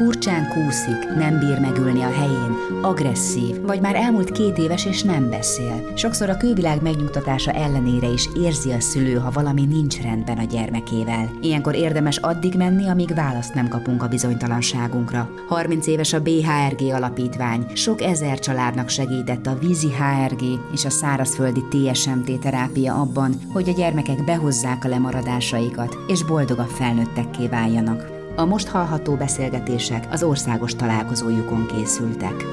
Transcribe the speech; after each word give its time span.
Furcsán 0.00 0.48
kúszik, 0.48 1.14
nem 1.16 1.38
bír 1.38 1.58
megülni 1.58 2.02
a 2.02 2.12
helyén, 2.12 2.56
agresszív, 2.82 3.60
vagy 3.60 3.80
már 3.80 3.94
elmúlt 3.94 4.32
két 4.32 4.58
éves 4.58 4.86
és 4.86 5.02
nem 5.02 5.30
beszél. 5.30 5.92
Sokszor 5.94 6.30
a 6.30 6.36
külvilág 6.36 6.82
megnyugtatása 6.82 7.50
ellenére 7.50 8.06
is 8.06 8.28
érzi 8.36 8.72
a 8.72 8.80
szülő, 8.80 9.14
ha 9.14 9.30
valami 9.30 9.64
nincs 9.64 10.02
rendben 10.02 10.38
a 10.38 10.44
gyermekével. 10.44 11.30
Ilyenkor 11.40 11.74
érdemes 11.74 12.16
addig 12.16 12.54
menni, 12.54 12.88
amíg 12.88 13.14
választ 13.14 13.54
nem 13.54 13.68
kapunk 13.68 14.02
a 14.02 14.08
bizonytalanságunkra. 14.08 15.30
30 15.48 15.86
éves 15.86 16.12
a 16.12 16.22
BHRG 16.22 16.92
alapítvány, 16.92 17.66
sok 17.74 18.02
ezer 18.02 18.38
családnak 18.38 18.88
segített 18.88 19.46
a 19.46 19.58
vízi 19.58 19.88
HRG 19.88 20.42
és 20.72 20.84
a 20.84 20.90
szárazföldi 20.90 21.64
TSMT 21.70 22.40
terápia 22.40 22.94
abban, 22.94 23.34
hogy 23.52 23.68
a 23.68 23.72
gyermekek 23.72 24.24
behozzák 24.24 24.84
a 24.84 24.88
lemaradásaikat, 24.88 25.98
és 26.06 26.24
boldogabb 26.24 26.68
felnőttekké 26.68 27.46
váljanak. 27.46 28.19
A 28.34 28.44
most 28.44 28.68
hallható 28.68 29.14
beszélgetések 29.14 30.06
az 30.10 30.22
országos 30.22 30.74
találkozójukon 30.74 31.66
készültek. 31.66 32.44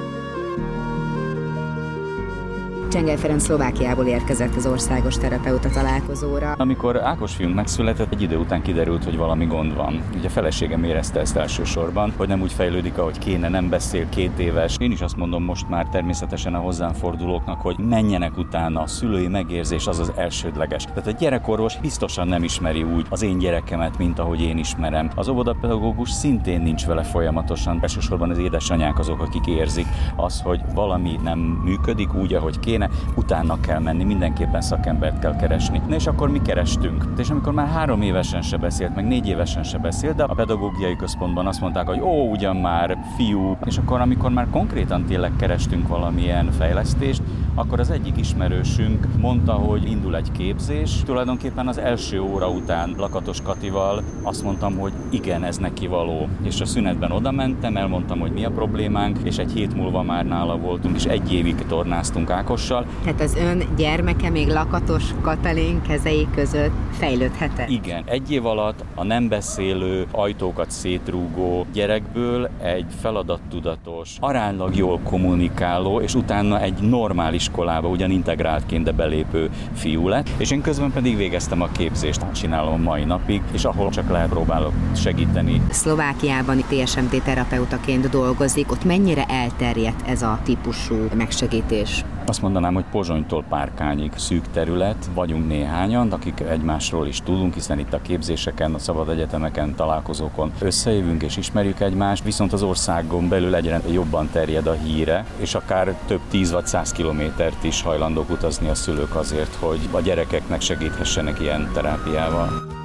Csengel 2.88 3.18
Ferenc 3.18 3.44
Szlovákiából 3.44 4.06
érkezett 4.06 4.56
az 4.56 4.66
országos 4.66 5.18
terapeuta 5.18 5.70
találkozóra. 5.70 6.54
Amikor 6.58 7.04
Ákos 7.04 7.36
fiunk 7.36 7.56
megszületett, 7.56 8.14
egy 8.14 8.22
idő 8.22 8.38
után 8.38 8.62
kiderült, 8.62 9.04
hogy 9.04 9.18
valami 9.18 9.46
gond 9.46 9.76
van. 9.76 10.02
Ugye 10.16 10.28
a 10.28 10.30
feleségem 10.30 10.84
érezte 10.84 11.20
ezt 11.20 11.36
elsősorban, 11.36 12.14
hogy 12.18 12.28
nem 12.28 12.42
úgy 12.42 12.52
fejlődik, 12.52 12.98
ahogy 12.98 13.20
kéne, 13.20 13.50
nem 13.50 13.70
beszél 13.70 14.10
két 14.10 14.40
éves. 14.40 14.76
Én 14.80 14.92
is 14.92 15.02
azt 15.02 15.18
mondom 15.18 15.44
most 15.44 15.70
már 15.70 15.88
természetesen 15.88 16.54
a 16.54 16.60
hozzám 16.60 16.94
fordulóknak, 16.94 17.62
hogy 17.62 17.78
menjenek 17.78 18.38
utána, 18.38 18.82
a 18.82 18.88
szülői 18.88 19.28
megérzés 19.28 19.88
az 19.88 20.00
az 20.00 20.12
elsődleges. 20.16 20.84
Tehát 20.84 21.08
a 21.08 21.12
gyerekorvos 21.12 21.80
biztosan 21.80 22.28
nem 22.28 22.44
ismeri 22.44 22.84
úgy 22.84 23.06
az 23.10 23.22
én 23.22 23.38
gyerekemet, 23.38 23.98
mint 23.98 24.20
ahogy 24.20 24.42
én 24.42 24.58
ismerem. 24.58 25.10
Az 25.16 25.28
óvodapedagógus 25.28 26.12
szintén 26.12 26.62
nincs 26.62 26.86
vele 26.86 27.04
folyamatosan, 27.04 27.80
elsősorban 27.82 28.30
az 28.30 28.38
édesanyák 28.38 29.00
azok, 29.00 29.22
akik 29.22 29.48
érzik 29.48 29.86
az, 30.16 30.42
hogy 30.42 30.62
valami 30.74 31.20
nem 31.24 31.40
működik 31.40 32.14
úgy, 32.14 32.34
ahogy 32.34 32.60
kéne, 32.60 32.87
utána 33.16 33.60
kell 33.60 33.80
menni, 33.80 34.04
mindenképpen 34.04 34.62
szakembert 34.62 35.20
kell 35.20 35.36
keresni. 35.36 35.82
Na 35.88 35.96
és 35.96 36.08
akkor 36.08 36.30
mi 36.30 36.42
kerestünk. 36.42 37.06
És 37.18 37.30
amikor 37.30 37.54
már 37.54 37.68
három 37.68 38.02
évesen 38.02 38.42
se 38.42 38.58
beszélt, 38.58 38.96
meg 38.96 39.08
négy 39.08 39.28
évesen 39.28 39.64
se 39.64 39.78
beszélt, 39.78 40.16
de 40.16 40.24
a 40.24 40.34
pedagógiai 40.34 40.96
központban 40.96 41.48
azt 41.48 41.62
mondták, 41.62 41.88
hogy 41.88 42.00
ó, 42.00 42.30
ugyan 42.30 42.56
már 42.56 42.98
fiú. 43.16 43.58
És 43.66 43.78
akkor, 43.78 44.02
amikor 44.02 44.32
már 44.32 44.48
konkrétan 44.50 45.06
tényleg 45.06 45.32
kerestünk 45.38 45.88
valamilyen 45.88 46.52
fejlesztést, 46.52 47.22
akkor 47.56 47.80
az 47.80 47.90
egyik 47.90 48.18
ismerősünk 48.18 49.08
mondta, 49.20 49.54
hogy 49.54 49.90
indul 49.90 50.16
egy 50.16 50.32
képzés. 50.32 51.04
Tulajdonképpen 51.06 51.68
az 51.68 51.78
első 51.78 52.22
óra 52.22 52.50
után 52.50 52.94
Lakatos 52.98 53.42
Katival 53.42 54.04
azt 54.22 54.44
mondtam, 54.44 54.78
hogy 54.78 54.92
igen, 55.10 55.44
ez 55.44 55.58
neki 55.58 55.88
való. 55.88 56.28
És 56.44 56.62
a 56.62 56.66
szünetben 56.66 57.12
oda 57.12 57.32
mentem, 57.32 57.78
elmondtam, 57.78 58.20
hogy 58.20 58.32
mi 58.32 58.46
a 58.46 58.52
problémánk, 58.52 59.18
és 59.24 59.38
egy 59.38 59.52
hét 59.52 59.76
múlva 59.76 60.04
már 60.04 60.26
nála 60.26 60.58
voltunk, 60.58 60.96
és 60.96 61.06
egy 61.06 61.34
évig 61.34 61.66
tornáztunk 61.68 62.30
Ákossal. 62.72 62.86
Tehát 63.04 63.22
az 63.22 63.36
ön 63.36 63.64
gyermeke 63.78 64.30
még 64.30 64.48
Lakatos 64.48 65.04
Katalin 65.22 65.82
kezei 65.82 66.28
között 66.36 66.72
fejlődhetett? 66.92 67.70
Igen, 67.70 68.04
egy 68.06 68.32
év 68.32 68.46
alatt 68.46 68.84
a 68.96 69.04
nem 69.04 69.28
beszélő, 69.28 70.06
ajtókat 70.12 70.72
szétrúgó 70.72 71.66
gyerekből 71.74 72.50
egy 72.62 72.86
feladattudatos, 73.02 74.16
aránylag 74.20 74.76
jól 74.76 75.00
kommunikáló, 75.04 76.02
és 76.02 76.16
utána 76.16 76.62
egy 76.62 76.80
normális 76.82 77.36
iskolába 77.48 77.88
ugyan 77.88 78.12
integráltként, 78.12 78.84
de 78.84 78.92
belépő 78.92 79.50
fiú 79.74 80.08
lett, 80.08 80.30
és 80.38 80.52
én 80.52 80.62
közben 80.62 80.92
pedig 80.92 81.18
végeztem 81.18 81.62
a 81.62 81.68
képzést, 81.68 82.32
csinálom 82.32 82.82
mai 82.82 83.04
napig, 83.04 83.42
és 83.52 83.66
ahol 83.66 83.90
csak 83.90 84.10
lehet 84.10 84.30
próbálok 84.30 84.74
segíteni. 84.96 85.62
Szlovákiában 85.70 86.58
TSMT 86.58 87.24
terapeutaként 87.24 88.10
dolgozik, 88.10 88.72
ott 88.72 88.84
mennyire 88.84 89.26
elterjedt 89.26 90.08
ez 90.08 90.22
a 90.22 90.40
típusú 90.44 90.96
megsegítés? 91.16 92.04
Azt 92.28 92.42
mondanám, 92.42 92.74
hogy 92.74 92.86
Pozsonytól 92.92 93.44
Párkányig 93.50 94.12
szűk 94.16 94.48
terület, 94.52 95.10
vagyunk 95.14 95.48
néhányan, 95.48 96.12
akik 96.12 96.40
egymásról 96.40 97.08
is 97.08 97.22
tudunk, 97.22 97.54
hiszen 97.54 97.80
itt 97.80 97.94
a 97.94 98.02
képzéseken, 98.02 98.74
a 98.74 98.80
szabad 98.80 99.10
egyetemeken, 99.10 99.76
találkozókon 99.76 100.52
összejövünk 100.60 101.24
és 101.24 101.38
ismerjük 101.38 101.80
egymást, 101.80 102.24
viszont 102.24 102.54
az 102.54 102.64
országon 102.64 103.30
belül 103.30 103.56
egyre 103.56 103.82
jobban 103.92 104.30
terjed 104.32 104.68
a 104.68 104.74
híre, 104.74 105.26
és 105.38 105.56
akár 105.56 105.96
több 106.06 106.22
tíz 106.30 106.52
vagy 106.52 106.68
száz 106.68 106.92
kilométert 106.92 107.64
is 107.64 107.82
hajlandók 107.82 108.30
utazni 108.30 108.70
a 108.70 108.76
szülők 108.76 109.16
azért, 109.16 109.56
hogy 109.56 109.80
a 109.92 110.02
gyerekeknek 110.02 110.62
segíthessenek 110.62 111.40
ilyen 111.40 111.70
terápiával. 111.74 112.77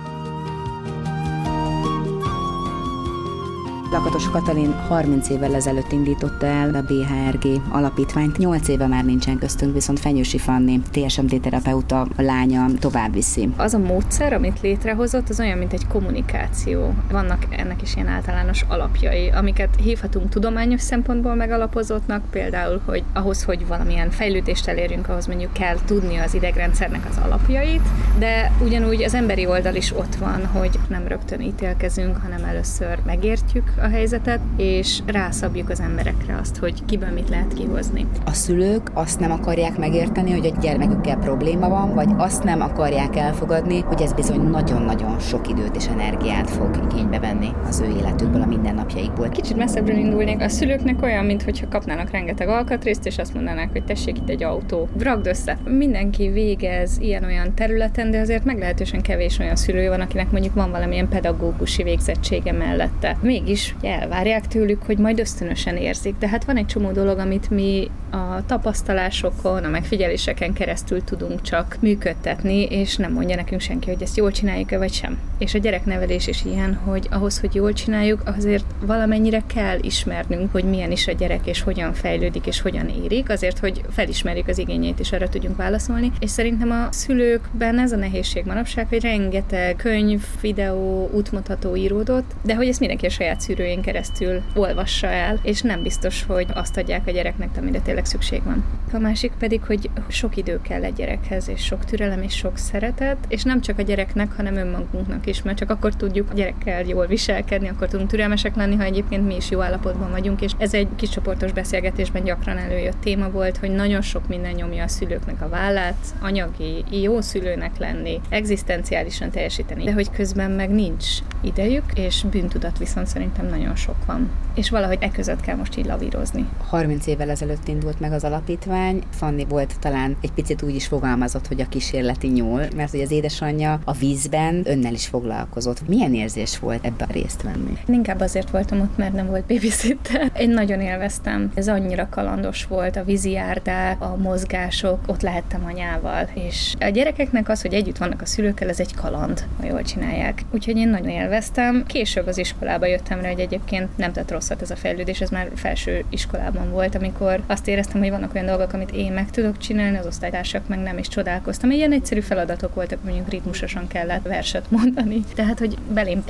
Lakatos 3.93 4.31
Katalin 4.31 4.73
30 4.73 5.29
évvel 5.29 5.55
ezelőtt 5.55 5.93
indította 5.93 6.47
el 6.47 6.75
a 6.75 6.83
BHRG 6.83 7.61
alapítványt. 7.71 8.39
8 8.39 8.69
éve 8.69 8.87
már 8.87 9.05
nincsen 9.05 9.39
köztünk, 9.39 9.75
viszont 9.75 10.01
Fenyősi 10.01 10.39
Fanni, 10.39 10.81
TSMT 10.91 11.41
terapeuta 11.41 12.07
lánya 12.17 12.67
tovább 12.79 13.13
viszi. 13.13 13.49
Az 13.57 13.75
a 13.75 13.79
módszer, 13.79 14.33
amit 14.33 14.61
létrehozott, 14.61 15.29
az 15.29 15.41
olyan, 15.41 15.59
mint 15.59 15.73
egy 15.73 15.87
kommunikáció. 15.87 16.95
Vannak 17.11 17.47
ennek 17.51 17.83
is 17.83 17.95
ilyen 17.95 18.09
általános 18.09 18.65
alapjai, 18.69 19.29
amiket 19.29 19.77
hívhatunk 19.77 20.29
tudományos 20.29 20.81
szempontból 20.81 21.35
megalapozottnak, 21.35 22.23
például, 22.31 22.81
hogy 22.85 23.05
ahhoz, 23.13 23.43
hogy 23.43 23.67
valamilyen 23.67 24.11
fejlődést 24.11 24.69
elérjünk, 24.69 25.09
ahhoz 25.09 25.27
mondjuk 25.27 25.53
kell 25.53 25.77
tudni 25.85 26.17
az 26.17 26.35
idegrendszernek 26.35 27.07
az 27.11 27.21
alapjait, 27.25 27.89
de 28.19 28.53
ugyanúgy 28.65 29.03
az 29.03 29.15
emberi 29.15 29.47
oldal 29.47 29.75
is 29.75 29.97
ott 29.97 30.15
van, 30.15 30.47
hogy 30.47 30.79
nem 30.89 31.07
rögtön 31.07 31.41
ítélkezünk, 31.41 32.17
hanem 32.17 32.45
először 32.45 32.99
megértjük 33.07 33.81
a 33.83 33.89
helyzetet, 33.89 34.41
és 34.57 34.99
rászabjuk 35.07 35.69
az 35.69 35.81
emberekre 35.81 36.39
azt, 36.41 36.57
hogy 36.57 36.85
kiből 36.85 37.11
mit 37.11 37.29
lehet 37.29 37.55
kihozni. 37.55 38.07
A 38.25 38.33
szülők 38.33 38.91
azt 38.95 39.21
nem 39.21 39.31
akarják 39.31 39.79
megérteni, 39.79 40.31
hogy 40.31 40.47
a 40.47 40.61
gyermekükkel 40.61 41.17
probléma 41.17 41.69
van, 41.69 41.95
vagy 41.95 42.09
azt 42.17 42.45
nem 42.45 42.61
akarják 42.61 43.17
elfogadni, 43.17 43.81
hogy 43.81 44.03
ez 44.03 44.13
bizony 44.13 44.41
nagyon-nagyon 44.41 45.19
sok 45.19 45.49
időt 45.49 45.77
és 45.77 45.87
energiát 45.87 46.51
fog 46.51 46.89
igénybe 46.91 47.19
venni 47.19 47.49
az 47.69 47.81
ő 47.81 47.97
életükből, 47.99 48.43
a 48.43 48.47
mindennapjaikból. 48.47 49.29
Kicsit 49.29 49.57
messzebbről 49.57 49.97
indulnék. 49.97 50.41
A 50.41 50.49
szülőknek 50.49 51.03
olyan, 51.03 51.25
mintha 51.25 51.69
kapnának 51.71 52.11
rengeteg 52.11 52.49
alkatrészt, 52.49 53.07
és 53.07 53.19
azt 53.19 53.35
mondanák, 53.35 53.73
hogy 53.73 53.85
tessék 53.85 54.17
itt 54.17 54.29
egy 54.29 54.43
autó. 54.43 54.89
Vragd 54.93 55.27
össze. 55.27 55.59
Mindenki 55.65 56.29
végez 56.29 56.99
ilyen-olyan 57.01 57.55
területen, 57.55 58.11
de 58.11 58.21
azért 58.21 58.45
meglehetősen 58.45 59.03
kevés 59.03 59.39
olyan 59.39 59.57
szülő 59.57 59.89
van, 59.89 60.01
akinek 60.01 60.31
mondjuk 60.31 60.55
van 60.55 60.71
valamilyen 60.71 61.09
pedagógusi 61.09 61.83
végzettsége 61.83 62.53
mellette. 62.53 63.17
Mégis 63.21 63.72
elvárják 63.83 64.47
tőlük, 64.47 64.83
hogy 64.83 64.99
majd 64.99 65.19
ösztönösen 65.19 65.77
érzik. 65.77 66.15
De 66.19 66.29
hát 66.29 66.45
van 66.45 66.57
egy 66.57 66.67
csomó 66.67 66.91
dolog, 66.91 67.19
amit 67.19 67.51
mi 67.51 67.91
a 68.11 68.47
tapasztalásokon, 68.47 69.65
a 69.65 69.69
megfigyeléseken 69.69 70.53
keresztül 70.53 71.05
tudunk 71.05 71.43
csak 71.43 71.77
működtetni, 71.81 72.63
és 72.63 72.97
nem 72.97 73.13
mondja 73.13 73.37
nekünk 73.37 73.61
senki, 73.61 73.91
hogy 73.91 74.03
ezt 74.03 74.17
jól 74.17 74.31
csináljuk-e 74.31 74.79
vagy 74.79 74.93
sem. 74.93 75.19
És 75.39 75.55
a 75.55 75.59
gyereknevelés 75.59 76.27
is 76.27 76.45
ilyen, 76.45 76.75
hogy 76.75 77.07
ahhoz, 77.11 77.41
hogy 77.41 77.55
jól 77.55 77.73
csináljuk, 77.73 78.23
azért 78.25 78.65
valamennyire 78.81 79.43
kell 79.55 79.79
ismernünk, 79.81 80.53
hogy 80.53 80.65
milyen 80.65 80.91
is 80.91 81.07
a 81.09 81.13
gyerek, 81.13 81.47
és 81.47 81.63
hogyan 81.63 81.93
fejlődik, 81.93 82.47
és 82.47 82.61
hogyan 82.61 82.89
érik, 82.89 83.31
azért, 83.31 83.59
hogy 83.59 83.81
felismerjük 83.91 84.49
az 84.49 84.59
igényeit, 84.59 85.01
és 85.01 85.13
erre 85.13 85.29
tudjunk 85.29 85.57
válaszolni. 85.57 86.13
És 86.21 86.31
szerintem 86.31 86.71
a 86.71 86.93
szülőkben 86.93 87.79
ez 87.79 87.93
a 87.93 87.97
nehézség 87.97 88.45
manapság, 88.45 88.87
hogy 88.89 89.03
rengeteg 89.03 89.77
könyv, 89.77 90.25
videó, 90.41 91.11
útmutató 91.13 91.77
íródott, 91.77 92.31
de 92.43 92.55
hogy 92.55 92.69
ezt 92.69 92.81
mindenki 92.81 93.07
a 93.07 93.11
saját 93.11 93.41
szűrőjén 93.63 93.83
keresztül 93.83 94.43
olvassa 94.55 95.07
el, 95.07 95.39
és 95.43 95.61
nem 95.61 95.83
biztos, 95.83 96.25
hogy 96.25 96.47
azt 96.55 96.77
adják 96.77 97.07
a 97.07 97.11
gyereknek, 97.11 97.49
amire 97.59 97.81
tényleg 97.81 98.05
szükség 98.05 98.43
van. 98.45 98.65
A 98.93 98.99
másik 98.99 99.33
pedig, 99.39 99.63
hogy 99.63 99.91
sok 100.09 100.37
idő 100.37 100.61
kell 100.61 100.85
egy 100.85 100.93
gyerekhez, 100.93 101.49
és 101.49 101.65
sok 101.65 101.85
türelem, 101.85 102.23
és 102.23 102.37
sok 102.37 102.59
szeretet, 102.59 103.17
és 103.29 103.43
nem 103.43 103.61
csak 103.61 103.79
a 103.79 103.83
gyereknek, 103.83 104.33
hanem 104.33 104.57
önmagunknak 104.57 105.27
is, 105.27 105.43
mert 105.43 105.59
csak 105.59 105.71
akkor 105.71 105.95
tudjuk 105.95 106.31
a 106.31 106.35
gyerekkel 106.35 106.83
jól 106.83 107.07
viselkedni, 107.07 107.69
akkor 107.69 107.89
tudunk 107.89 108.11
türelmesek 108.11 108.57
lenni, 108.57 108.77
ha 108.77 108.83
egyébként 108.83 109.27
mi 109.27 109.37
is 109.37 109.51
jó 109.51 109.61
állapotban 109.61 110.11
vagyunk, 110.11 110.41
és 110.41 110.53
ez 110.59 110.75
egy 110.75 110.89
kis 110.97 111.09
csoportos 111.09 111.53
beszélgetésben 111.53 112.25
gyakran 112.25 112.59
előjött 112.59 113.01
téma 113.01 113.31
volt, 113.31 113.57
hogy 113.57 113.71
nagyon 113.71 114.03
sok 114.03 114.29
minden 114.29 114.53
nyomja 114.53 114.85
a 114.85 114.89
szülőknek 114.89 115.43
a 115.43 115.49
vállát, 115.49 116.05
anyagi, 116.21 116.85
jó 117.03 117.21
szülőnek 117.21 117.79
lenni, 117.79 118.21
egzisztenciálisan 118.29 119.31
teljesíteni, 119.31 119.85
de 119.85 119.93
hogy 119.93 120.11
közben 120.11 120.51
meg 120.51 120.71
nincs 120.71 121.07
idejük, 121.41 121.85
és 121.95 122.25
bűntudat 122.31 122.79
viszont 122.79 123.07
szerintem 123.07 123.47
nagyon 123.53 123.77
sok 123.77 124.05
van. 124.07 124.31
És 124.55 124.71
valahogy 124.71 124.99
e 125.01 125.11
között 125.11 125.41
kell 125.41 125.57
most 125.57 125.77
így 125.77 125.87
lavírozni. 125.87 126.49
30 126.69 127.07
évvel 127.07 127.31
ezelőtt 127.31 127.69
indult 127.69 128.01
meg 128.01 128.13
az 128.13 128.25
alapítvány. 128.25 129.03
Fanni 129.11 129.45
volt 129.49 129.79
talán 129.81 130.17
egy 130.21 130.33
picit 130.33 130.63
úgy 130.63 130.75
is 130.75 130.87
fogalmazott, 130.87 131.47
hogy 131.47 131.61
a 131.61 131.69
kísérleti 131.69 132.29
nyúl, 132.29 132.63
mert 132.77 132.91
hogy 132.91 133.01
az 133.01 133.11
édesanyja 133.11 133.81
a 133.85 133.93
vízben 133.93 134.63
önnel 134.65 134.93
is 134.93 135.07
foglalkozott. 135.07 135.89
Milyen 135.89 136.15
érzés 136.15 136.59
volt 136.59 136.85
ebben 136.85 137.09
részt 137.09 137.43
venni? 137.43 137.77
Inkább 137.87 138.21
azért 138.21 138.51
voltam 138.51 138.81
ott, 138.81 138.97
mert 138.97 139.13
nem 139.13 139.27
volt 139.27 139.47
babysitter. 139.47 140.33
Én 140.39 140.51
nagyon 140.51 140.81
élveztem. 140.81 141.51
Ez 141.55 141.69
annyira 141.69 142.09
kalandos 142.11 142.67
volt, 142.67 142.97
a 142.97 143.05
vízi 143.05 143.31
járdák, 143.31 144.01
a 144.01 144.17
mozgások, 144.17 144.99
ott 145.07 145.23
lehettem 145.23 145.65
anyával. 145.65 146.29
És 146.35 146.75
a 146.81 146.89
gyerekeknek 146.89 147.49
az, 147.49 147.63
hogy 147.63 147.75
együtt 147.75 147.99
vannak 147.99 148.21
a 148.23 148.27
szülőkkel, 148.27 148.69
ez 148.69 148.81
egy 148.81 148.95
kaland, 148.95 149.45
ha 149.61 149.67
jól 149.67 149.83
csinálják. 149.83 150.43
Úgyhogy 150.51 150.77
én 150.77 150.89
nagyon 150.89 151.09
élveztem. 151.09 151.85
Később 151.87 152.27
az 152.27 152.39
iskolába 152.39 152.87
jöttem 152.87 153.21
rá, 153.21 153.29
hogy 153.31 153.41
egyébként 153.43 153.97
nem 153.97 154.13
tett 154.13 154.31
rosszat 154.31 154.63
ez 154.63 154.71
a 154.71 154.77
fejlődés, 154.77 155.21
ez 155.21 155.31
már 155.31 155.51
felső 155.55 156.05
iskolában 156.09 156.71
volt, 156.71 156.95
amikor 156.95 157.43
azt 157.47 157.69
éreztem, 157.69 158.01
hogy 158.01 158.11
vannak 158.11 158.35
olyan 158.35 158.47
dolgok, 158.47 158.73
amit 158.73 158.91
én 158.91 159.13
meg 159.13 159.31
tudok 159.31 159.59
csinálni, 159.59 159.99
az 159.99 160.07
osztálytársak 160.07 160.69
meg 160.69 160.79
nem 160.79 160.99
is 160.99 161.09
csodálkoztam. 161.09 161.71
Ilyen 161.71 161.93
egyszerű 161.93 162.21
feladatok 162.21 162.75
voltak, 162.75 163.05
mondjuk 163.05 163.29
ritmusosan 163.29 163.87
kellett 163.87 164.23
verset 164.23 164.71
mondani. 164.71 165.21
Tehát, 165.35 165.59
hogy 165.59 165.77
belém 165.93 166.23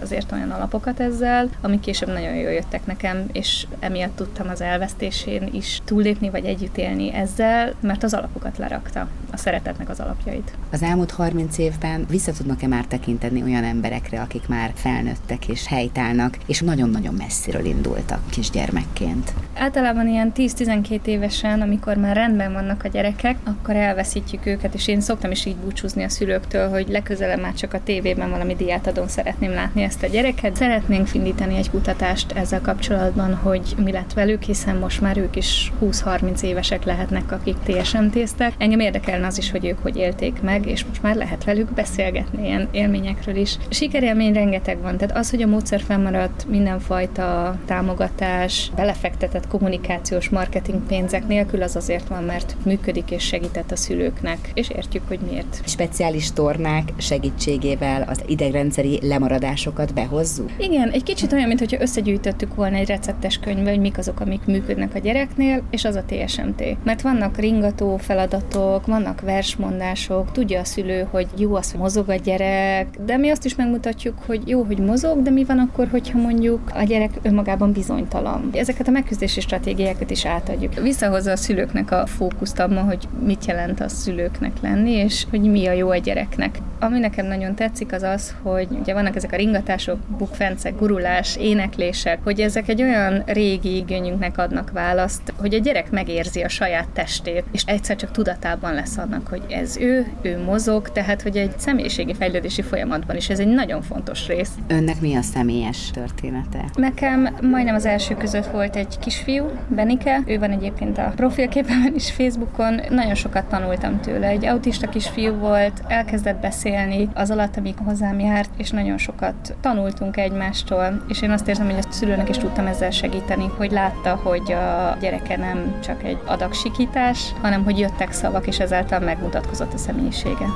azért 0.00 0.32
olyan 0.32 0.50
alapokat 0.50 1.00
ezzel, 1.00 1.48
amik 1.60 1.80
később 1.80 2.08
nagyon 2.08 2.34
jól 2.34 2.50
jöttek 2.50 2.86
nekem, 2.86 3.24
és 3.32 3.66
emiatt 3.78 4.16
tudtam 4.16 4.48
az 4.48 4.60
elvesztésén 4.60 5.48
is 5.52 5.80
túllépni, 5.84 6.30
vagy 6.30 6.44
együtt 6.44 6.76
élni 6.76 7.14
ezzel, 7.14 7.74
mert 7.80 8.02
az 8.02 8.14
alapokat 8.14 8.58
lerakta, 8.58 9.08
a 9.30 9.36
szeretetnek 9.36 9.88
az 9.88 10.00
alapjait. 10.00 10.52
Az 10.70 10.82
elmúlt 10.82 11.10
30 11.10 11.58
évben 11.58 12.06
vissza 12.08 12.32
tudnak-e 12.32 12.66
már 12.66 12.84
tekinteni 12.84 13.42
olyan 13.42 13.64
emberekre, 13.64 14.20
akik 14.20 14.48
már 14.48 14.72
felnőttek 14.74 15.48
és 15.48 15.66
helytállnak, 15.66 16.37
és 16.46 16.60
nagyon-nagyon 16.60 17.14
messziről 17.14 17.64
indultak 17.64 18.20
kisgyermekként? 18.30 19.32
Általában 19.54 20.08
ilyen 20.08 20.32
10-12 20.36 21.04
évesen, 21.04 21.60
amikor 21.60 21.96
már 21.96 22.16
rendben 22.16 22.52
vannak 22.52 22.84
a 22.84 22.88
gyerekek, 22.88 23.36
akkor 23.44 23.76
elveszítjük 23.76 24.46
őket, 24.46 24.74
és 24.74 24.88
én 24.88 25.00
szoktam 25.00 25.30
is 25.30 25.44
így 25.44 25.56
búcsúzni 25.56 26.02
a 26.02 26.08
szülőktől, 26.08 26.68
hogy 26.68 26.88
legközelebb 26.88 27.40
már 27.40 27.54
csak 27.54 27.74
a 27.74 27.80
tévében 27.84 28.30
valami 28.30 28.54
diátadon 28.56 29.08
szeretném 29.08 29.50
látni 29.50 29.82
ezt 29.82 30.02
a 30.02 30.06
gyereket. 30.06 30.56
Szeretnénk 30.56 31.14
indítani 31.14 31.56
egy 31.56 31.70
kutatást 31.70 32.32
ezzel 32.32 32.60
kapcsolatban, 32.60 33.34
hogy 33.34 33.74
mi 33.84 33.92
lett 33.92 34.12
velük, 34.12 34.42
hiszen 34.42 34.76
most 34.76 35.00
már 35.00 35.16
ők 35.16 35.36
is 35.36 35.72
20-30 35.82 36.40
évesek 36.40 36.84
lehetnek, 36.84 37.32
akik 37.32 37.56
TSMT-ztek. 37.64 38.52
Engem 38.58 38.80
érdekelne 38.80 39.26
az 39.26 39.38
is, 39.38 39.50
hogy 39.50 39.66
ők 39.66 39.78
hogy 39.78 39.96
élték 39.96 40.40
meg, 40.42 40.66
és 40.66 40.84
most 40.84 41.02
már 41.02 41.16
lehet 41.16 41.44
velük 41.44 41.72
beszélgetni 41.72 42.46
ilyen 42.46 42.68
élményekről 42.70 43.36
is. 43.36 43.56
Sikerélmény 43.68 44.32
rengeteg 44.32 44.80
van, 44.80 44.96
tehát 44.96 45.16
az, 45.16 45.30
hogy 45.30 45.42
a 45.42 45.46
módszer 45.46 45.80
fennmaradt 46.28 46.48
mindenfajta 46.48 47.58
támogatás, 47.66 48.70
belefektetett 48.76 49.46
kommunikációs 49.46 50.28
marketing 50.28 50.82
pénzek 50.86 51.26
nélkül, 51.26 51.62
az 51.62 51.76
azért 51.76 52.08
van, 52.08 52.22
mert 52.24 52.56
működik 52.64 53.10
és 53.10 53.22
segített 53.22 53.70
a 53.70 53.76
szülőknek, 53.76 54.50
és 54.54 54.70
értjük, 54.70 55.02
hogy 55.08 55.18
miért. 55.30 55.60
Speciális 55.64 56.32
tornák 56.32 56.92
segítségével 56.96 58.02
az 58.02 58.22
idegrendszeri 58.26 58.98
lemaradásokat 59.02 59.94
behozzuk? 59.94 60.50
Igen, 60.58 60.90
egy 60.90 61.02
kicsit 61.02 61.32
olyan, 61.32 61.48
mintha 61.48 61.80
összegyűjtöttük 61.80 62.54
volna 62.54 62.76
egy 62.76 62.86
receptes 62.86 63.38
könyvbe, 63.38 63.70
hogy 63.70 63.80
mik 63.80 63.98
azok, 63.98 64.20
amik 64.20 64.44
működnek 64.46 64.94
a 64.94 64.98
gyereknél, 64.98 65.62
és 65.70 65.84
az 65.84 65.94
a 65.94 66.04
TSMT. 66.06 66.62
Mert 66.84 67.02
vannak 67.02 67.36
ringató 67.36 67.96
feladatok, 67.96 68.86
vannak 68.86 69.20
versmondások, 69.20 70.32
tudja 70.32 70.60
a 70.60 70.64
szülő, 70.64 71.06
hogy 71.10 71.26
jó 71.36 71.54
az, 71.54 71.70
hogy 71.70 71.80
mozog 71.80 72.08
a 72.08 72.14
gyerek, 72.14 72.98
de 73.04 73.16
mi 73.16 73.30
azt 73.30 73.44
is 73.44 73.54
megmutatjuk, 73.54 74.18
hogy 74.26 74.48
jó, 74.48 74.62
hogy 74.62 74.78
mozog, 74.78 75.22
de 75.22 75.30
mi 75.30 75.44
van 75.44 75.58
akkor, 75.58 75.88
hogyha 75.88 76.17
mondjuk 76.18 76.70
a 76.74 76.82
gyerek 76.82 77.10
önmagában 77.22 77.72
bizonytalan. 77.72 78.50
Ezeket 78.52 78.88
a 78.88 78.90
megküzdési 78.90 79.40
stratégiákat 79.40 80.10
is 80.10 80.26
átadjuk. 80.26 80.74
Visszahozza 80.74 81.30
a 81.30 81.36
szülőknek 81.36 81.90
a 81.90 82.06
fókuszt 82.06 82.58
abban, 82.58 82.84
hogy 82.84 83.08
mit 83.24 83.44
jelent 83.44 83.80
a 83.80 83.88
szülőknek 83.88 84.60
lenni, 84.60 84.90
és 84.90 85.26
hogy 85.30 85.40
mi 85.40 85.66
a 85.66 85.72
jó 85.72 85.88
a 85.88 85.96
gyereknek. 85.96 86.58
Ami 86.80 86.98
nekem 86.98 87.26
nagyon 87.26 87.54
tetszik, 87.54 87.92
az 87.92 88.02
az, 88.02 88.34
hogy 88.42 88.68
ugye 88.80 88.94
vannak 88.94 89.16
ezek 89.16 89.32
a 89.32 89.36
ringatások, 89.36 89.98
bukfencek, 90.18 90.78
gurulás, 90.78 91.36
éneklések, 91.36 92.18
hogy 92.24 92.40
ezek 92.40 92.68
egy 92.68 92.82
olyan 92.82 93.22
régi 93.26 93.76
igényünknek 93.76 94.38
adnak 94.38 94.70
választ, 94.70 95.32
hogy 95.36 95.54
a 95.54 95.58
gyerek 95.58 95.90
megérzi 95.90 96.40
a 96.42 96.48
saját 96.48 96.88
testét, 96.88 97.44
és 97.52 97.62
egyszer 97.66 97.96
csak 97.96 98.10
tudatában 98.10 98.74
lesz 98.74 98.96
annak, 98.96 99.26
hogy 99.26 99.42
ez 99.48 99.76
ő, 99.76 100.06
ő 100.22 100.42
mozog, 100.44 100.90
tehát 100.90 101.22
hogy 101.22 101.36
egy 101.36 101.58
személyiségi 101.58 102.14
fejlődési 102.14 102.62
folyamatban 102.62 103.16
is 103.16 103.28
ez 103.28 103.38
egy 103.38 103.48
nagyon 103.48 103.82
fontos 103.82 104.26
rész. 104.26 104.50
Önnek 104.68 105.00
mi 105.00 105.14
a 105.14 105.22
személyes 105.22 105.90
története? 106.08 106.64
Nekem 106.74 107.28
majdnem 107.40 107.74
az 107.74 107.84
első 107.84 108.14
között 108.14 108.46
volt 108.46 108.76
egy 108.76 108.98
kisfiú, 108.98 109.44
Benike, 109.68 110.22
ő 110.26 110.38
van 110.38 110.50
egyébként 110.50 110.98
a 110.98 111.12
profilképemen 111.16 111.94
is 111.94 112.10
Facebookon, 112.10 112.80
nagyon 112.90 113.14
sokat 113.14 113.44
tanultam 113.44 114.00
tőle. 114.00 114.26
Egy 114.26 114.46
autista 114.46 114.88
kisfiú 114.88 115.34
volt, 115.34 115.82
elkezdett 115.88 116.40
beszélni 116.40 117.08
az 117.14 117.30
alatt, 117.30 117.56
amíg 117.56 117.74
hozzám 117.84 118.20
járt, 118.20 118.50
és 118.56 118.70
nagyon 118.70 118.98
sokat 118.98 119.56
tanultunk 119.60 120.16
egymástól, 120.16 121.04
és 121.08 121.22
én 121.22 121.30
azt 121.30 121.48
érzem, 121.48 121.66
hogy 121.66 121.84
a 121.88 121.92
szülőnek 121.92 122.28
is 122.28 122.36
tudtam 122.36 122.66
ezzel 122.66 122.90
segíteni, 122.90 123.50
hogy 123.56 123.70
látta, 123.70 124.14
hogy 124.14 124.52
a 124.52 124.96
gyereke 125.00 125.36
nem 125.36 125.78
csak 125.84 126.04
egy 126.04 126.18
adagsikítás, 126.26 127.32
hanem 127.40 127.64
hogy 127.64 127.78
jöttek 127.78 128.12
szavak, 128.12 128.46
és 128.46 128.58
ezáltal 128.58 129.00
megmutatkozott 129.00 129.72
a 129.72 129.78
személyisége. 129.78 130.46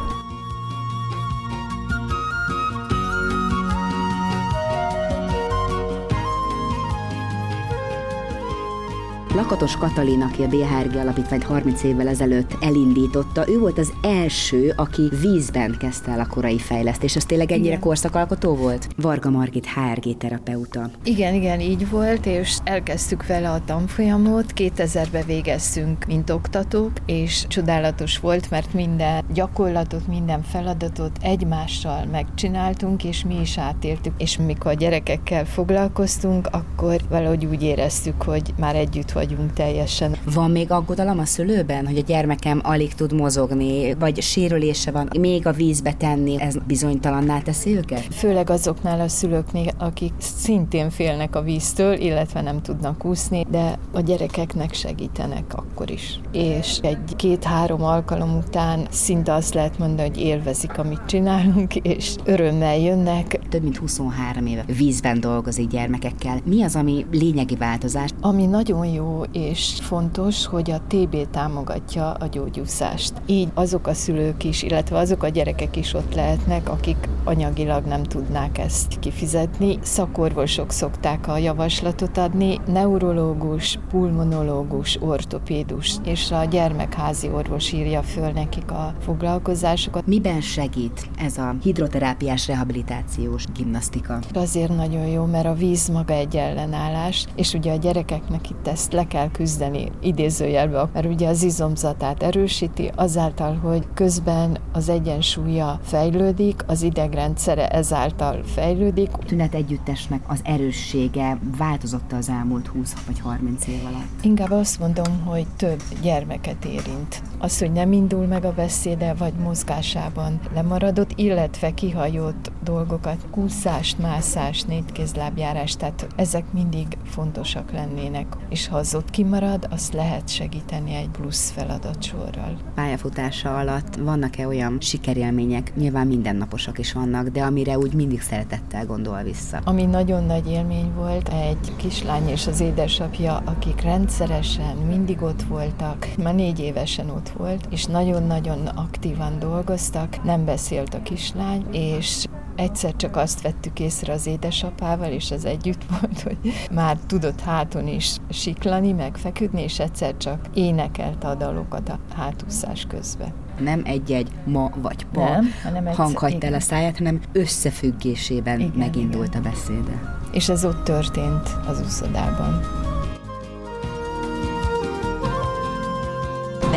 Lakatos 9.34 9.76
Katalin, 9.76 10.22
aki 10.22 10.42
a 10.42 10.46
BHRG 10.46 10.96
alapítványt 10.96 11.42
30 11.42 11.82
évvel 11.82 12.08
ezelőtt 12.08 12.56
elindította, 12.60 13.48
ő 13.48 13.58
volt 13.58 13.78
az 13.78 13.92
első, 14.02 14.72
aki 14.76 15.10
vízben 15.20 15.76
kezdte 15.78 16.10
el 16.10 16.20
a 16.20 16.26
korai 16.26 16.58
fejlesztést. 16.58 17.16
Ez 17.16 17.24
tényleg 17.24 17.52
ennyire 17.52 17.68
igen. 17.68 17.80
korszakalkotó 17.80 18.54
volt? 18.54 18.88
Varga 18.96 19.30
Margit 19.30 19.66
HRG 19.66 20.16
terapeuta. 20.16 20.90
Igen, 21.04 21.34
igen, 21.34 21.60
így 21.60 21.90
volt, 21.90 22.26
és 22.26 22.58
elkezdtük 22.64 23.26
vele 23.26 23.50
a 23.50 23.64
tanfolyamot. 23.64 24.52
2000-ben 24.56 25.26
végeztünk, 25.26 26.04
mint 26.04 26.30
oktatók, 26.30 26.92
és 27.06 27.44
csodálatos 27.48 28.18
volt, 28.18 28.50
mert 28.50 28.74
minden 28.74 29.24
gyakorlatot, 29.34 30.06
minden 30.06 30.42
feladatot 30.42 31.18
egymással 31.20 32.04
megcsináltunk, 32.10 33.04
és 33.04 33.24
mi 33.24 33.40
is 33.40 33.58
átértük. 33.58 34.12
És 34.18 34.36
mikor 34.36 34.70
a 34.70 34.74
gyerekekkel 34.74 35.44
foglalkoztunk, 35.44 36.48
akkor 36.50 37.00
valahogy 37.08 37.44
úgy 37.44 37.62
éreztük, 37.62 38.22
hogy 38.22 38.54
már 38.58 38.76
együtt 38.76 39.10
vagyunk 39.10 39.20
teljesen. 39.54 40.16
Van 40.34 40.50
még 40.50 40.70
aggodalom 40.70 41.18
a 41.18 41.24
szülőben, 41.24 41.86
hogy 41.86 41.98
a 41.98 42.02
gyermekem 42.06 42.60
alig 42.62 42.94
tud 42.94 43.12
mozogni, 43.12 43.94
vagy 43.94 44.22
sérülése 44.22 44.90
van, 44.90 45.08
még 45.18 45.46
a 45.46 45.52
vízbe 45.52 45.92
tenni, 45.92 46.40
ez 46.40 46.54
bizonytalanná 46.66 47.40
teszi 47.40 47.76
őket? 47.76 48.14
Főleg 48.14 48.50
azoknál 48.50 49.00
a 49.00 49.08
szülőknél, 49.08 49.70
akik 49.78 50.12
szintén 50.18 50.90
félnek 50.90 51.36
a 51.36 51.42
víztől, 51.42 51.92
illetve 51.92 52.40
nem 52.40 52.62
tudnak 52.62 53.04
úszni, 53.04 53.46
de 53.50 53.78
a 53.92 54.00
gyerekeknek 54.00 54.74
segítenek 54.74 55.44
akkor 55.54 55.90
is. 55.90 56.20
És 56.32 56.78
egy 56.82 57.16
két-három 57.16 57.82
alkalom 57.82 58.36
után 58.36 58.86
szinte 58.90 59.34
azt 59.34 59.54
lehet 59.54 59.78
mondani, 59.78 60.08
hogy 60.08 60.20
élvezik, 60.20 60.78
amit 60.78 61.06
csinálunk, 61.06 61.76
és 61.76 62.14
örömmel 62.24 62.78
jönnek. 62.78 63.40
Több 63.48 63.62
mint 63.62 63.76
23 63.76 64.46
éve 64.46 64.64
vízben 64.76 65.20
dolgozik 65.20 65.68
gyermekekkel. 65.68 66.40
Mi 66.44 66.62
az, 66.62 66.76
ami 66.76 67.06
lényegi 67.10 67.56
változás? 67.56 68.10
Ami 68.20 68.46
nagyon 68.46 68.86
jó 68.86 69.11
és 69.32 69.78
fontos, 69.80 70.46
hogy 70.46 70.70
a 70.70 70.80
TB 70.88 71.30
támogatja 71.30 72.10
a 72.10 72.26
gyógyúszást. 72.26 73.12
Így 73.26 73.48
azok 73.54 73.86
a 73.86 73.94
szülők 73.94 74.44
is, 74.44 74.62
illetve 74.62 74.98
azok 74.98 75.22
a 75.22 75.28
gyerekek 75.28 75.76
is 75.76 75.94
ott 75.94 76.14
lehetnek, 76.14 76.68
akik 76.68 77.08
anyagilag 77.24 77.84
nem 77.84 78.02
tudnák 78.02 78.58
ezt 78.58 78.98
kifizetni. 78.98 79.78
Szakorvosok 79.82 80.70
szokták 80.70 81.28
a 81.28 81.38
javaslatot 81.38 82.18
adni, 82.18 82.60
neurológus, 82.66 83.78
pulmonológus, 83.90 84.98
ortopédus, 85.00 85.96
és 86.04 86.30
a 86.30 86.44
gyermekházi 86.44 87.28
orvos 87.28 87.72
írja 87.72 88.02
föl 88.02 88.30
nekik 88.30 88.70
a 88.70 88.94
foglalkozásokat. 89.00 90.06
Miben 90.06 90.40
segít 90.40 91.08
ez 91.18 91.38
a 91.38 91.54
hidroterápiás 91.62 92.46
rehabilitációs 92.46 93.44
gimnasztika? 93.54 94.18
Azért 94.32 94.76
nagyon 94.76 95.06
jó, 95.06 95.24
mert 95.24 95.46
a 95.46 95.54
víz 95.54 95.88
maga 95.88 96.14
egy 96.14 96.36
ellenállás, 96.36 97.26
és 97.36 97.54
ugye 97.54 97.72
a 97.72 97.76
gyerekeknek 97.76 98.50
itt 98.50 98.66
ezt 98.66 98.92
le 98.92 99.01
le 99.02 99.08
kell 99.08 99.30
küzdeni 99.30 99.90
idézőjelbe, 100.00 100.88
mert 100.92 101.06
ugye 101.06 101.28
az 101.28 101.42
izomzatát 101.42 102.22
erősíti, 102.22 102.90
azáltal, 102.94 103.54
hogy 103.54 103.86
közben 103.94 104.58
az 104.72 104.88
egyensúlya 104.88 105.80
fejlődik, 105.82 106.64
az 106.66 106.82
idegrendszere 106.82 107.68
ezáltal 107.68 108.42
fejlődik. 108.44 109.08
A 109.12 109.18
tünet 109.18 109.54
együttesnek 109.54 110.20
az 110.26 110.40
erőssége 110.44 111.38
változott 111.58 112.12
az 112.12 112.28
elmúlt 112.28 112.66
20 112.66 112.94
vagy 113.06 113.20
30 113.20 113.66
év 113.66 113.80
alatt? 113.86 114.22
Inkább 114.22 114.50
azt 114.50 114.78
mondom, 114.78 115.20
hogy 115.24 115.46
több 115.56 115.82
gyermeket 116.02 116.64
érint. 116.64 117.22
Az, 117.38 117.58
hogy 117.58 117.72
nem 117.72 117.92
indul 117.92 118.26
meg 118.26 118.44
a 118.44 118.52
beszéde, 118.52 119.14
vagy 119.14 119.32
mozgásában 119.34 120.40
lemaradott, 120.54 121.12
illetve 121.14 121.74
kihagyott 121.74 122.52
dolgokat, 122.64 123.26
kúszást, 123.30 123.98
mászást, 123.98 124.66
négykézlábjárást, 124.66 125.78
tehát 125.78 126.06
ezek 126.16 126.44
mindig 126.52 126.86
fontosak 127.04 127.72
lennének. 127.72 128.36
És 128.48 128.68
ha 128.68 128.76
az 128.76 128.91
ott 128.94 129.10
kimarad, 129.10 129.66
azt 129.70 129.92
lehet 129.92 130.28
segíteni 130.28 130.94
egy 130.94 131.08
plusz 131.08 131.50
feladatsorral. 131.50 132.58
Pályafutása 132.74 133.58
alatt 133.58 133.96
vannak-e 133.96 134.46
olyan 134.46 134.76
sikerélmények, 134.80 135.72
nyilván 135.76 136.06
mindennaposak 136.06 136.78
is 136.78 136.92
vannak, 136.92 137.28
de 137.28 137.42
amire 137.42 137.78
úgy 137.78 137.94
mindig 137.94 138.20
szeretettel 138.20 138.86
gondol 138.86 139.22
vissza? 139.22 139.60
Ami 139.64 139.84
nagyon 139.84 140.24
nagy 140.24 140.50
élmény 140.50 140.92
volt, 140.94 141.28
egy 141.28 141.76
kislány 141.76 142.28
és 142.28 142.46
az 142.46 142.60
édesapja, 142.60 143.42
akik 143.44 143.80
rendszeresen 143.80 144.76
mindig 144.76 145.22
ott 145.22 145.42
voltak, 145.42 146.06
már 146.22 146.34
négy 146.34 146.60
évesen 146.60 147.10
ott 147.10 147.28
volt, 147.28 147.66
és 147.70 147.84
nagyon-nagyon 147.84 148.66
aktívan 148.66 149.38
dolgoztak, 149.38 150.22
nem 150.24 150.44
beszélt 150.44 150.94
a 150.94 151.02
kislány, 151.02 151.66
és 151.70 152.26
Egyszer 152.56 152.96
csak 152.96 153.16
azt 153.16 153.42
vettük 153.42 153.80
észre 153.80 154.12
az 154.12 154.26
édesapával, 154.26 155.10
és 155.10 155.30
az 155.30 155.44
együtt 155.44 155.84
volt, 156.00 156.20
hogy 156.20 156.36
már 156.72 156.96
tudott 157.06 157.40
háton 157.40 157.86
is 157.86 158.16
siklani, 158.30 158.92
meg 158.92 159.16
feküdni, 159.16 159.62
és 159.62 159.78
egyszer 159.78 160.16
csak 160.16 160.46
énekelte 160.54 161.28
a 161.28 161.34
dalokat 161.34 161.88
a 161.88 161.98
hátúszás 162.16 162.86
közben. 162.88 163.32
Nem 163.58 163.82
egy-egy 163.84 164.28
ma 164.44 164.70
vagy 164.76 165.06
pa 165.06 165.24
nem, 165.24 165.46
hanem 165.62 165.86
egyszer, 165.86 166.04
hang 166.04 166.16
hagyta 166.16 166.46
el 166.46 166.54
a 166.54 166.60
száját, 166.60 166.98
hanem 166.98 167.20
összefüggésében 167.32 168.60
igen, 168.60 168.72
megindult 168.76 169.34
igen. 169.34 169.42
a 169.42 169.48
beszéde. 169.48 170.18
És 170.32 170.48
ez 170.48 170.64
ott 170.64 170.84
történt 170.84 171.48
az 171.66 171.80
úszodában. 171.84 172.60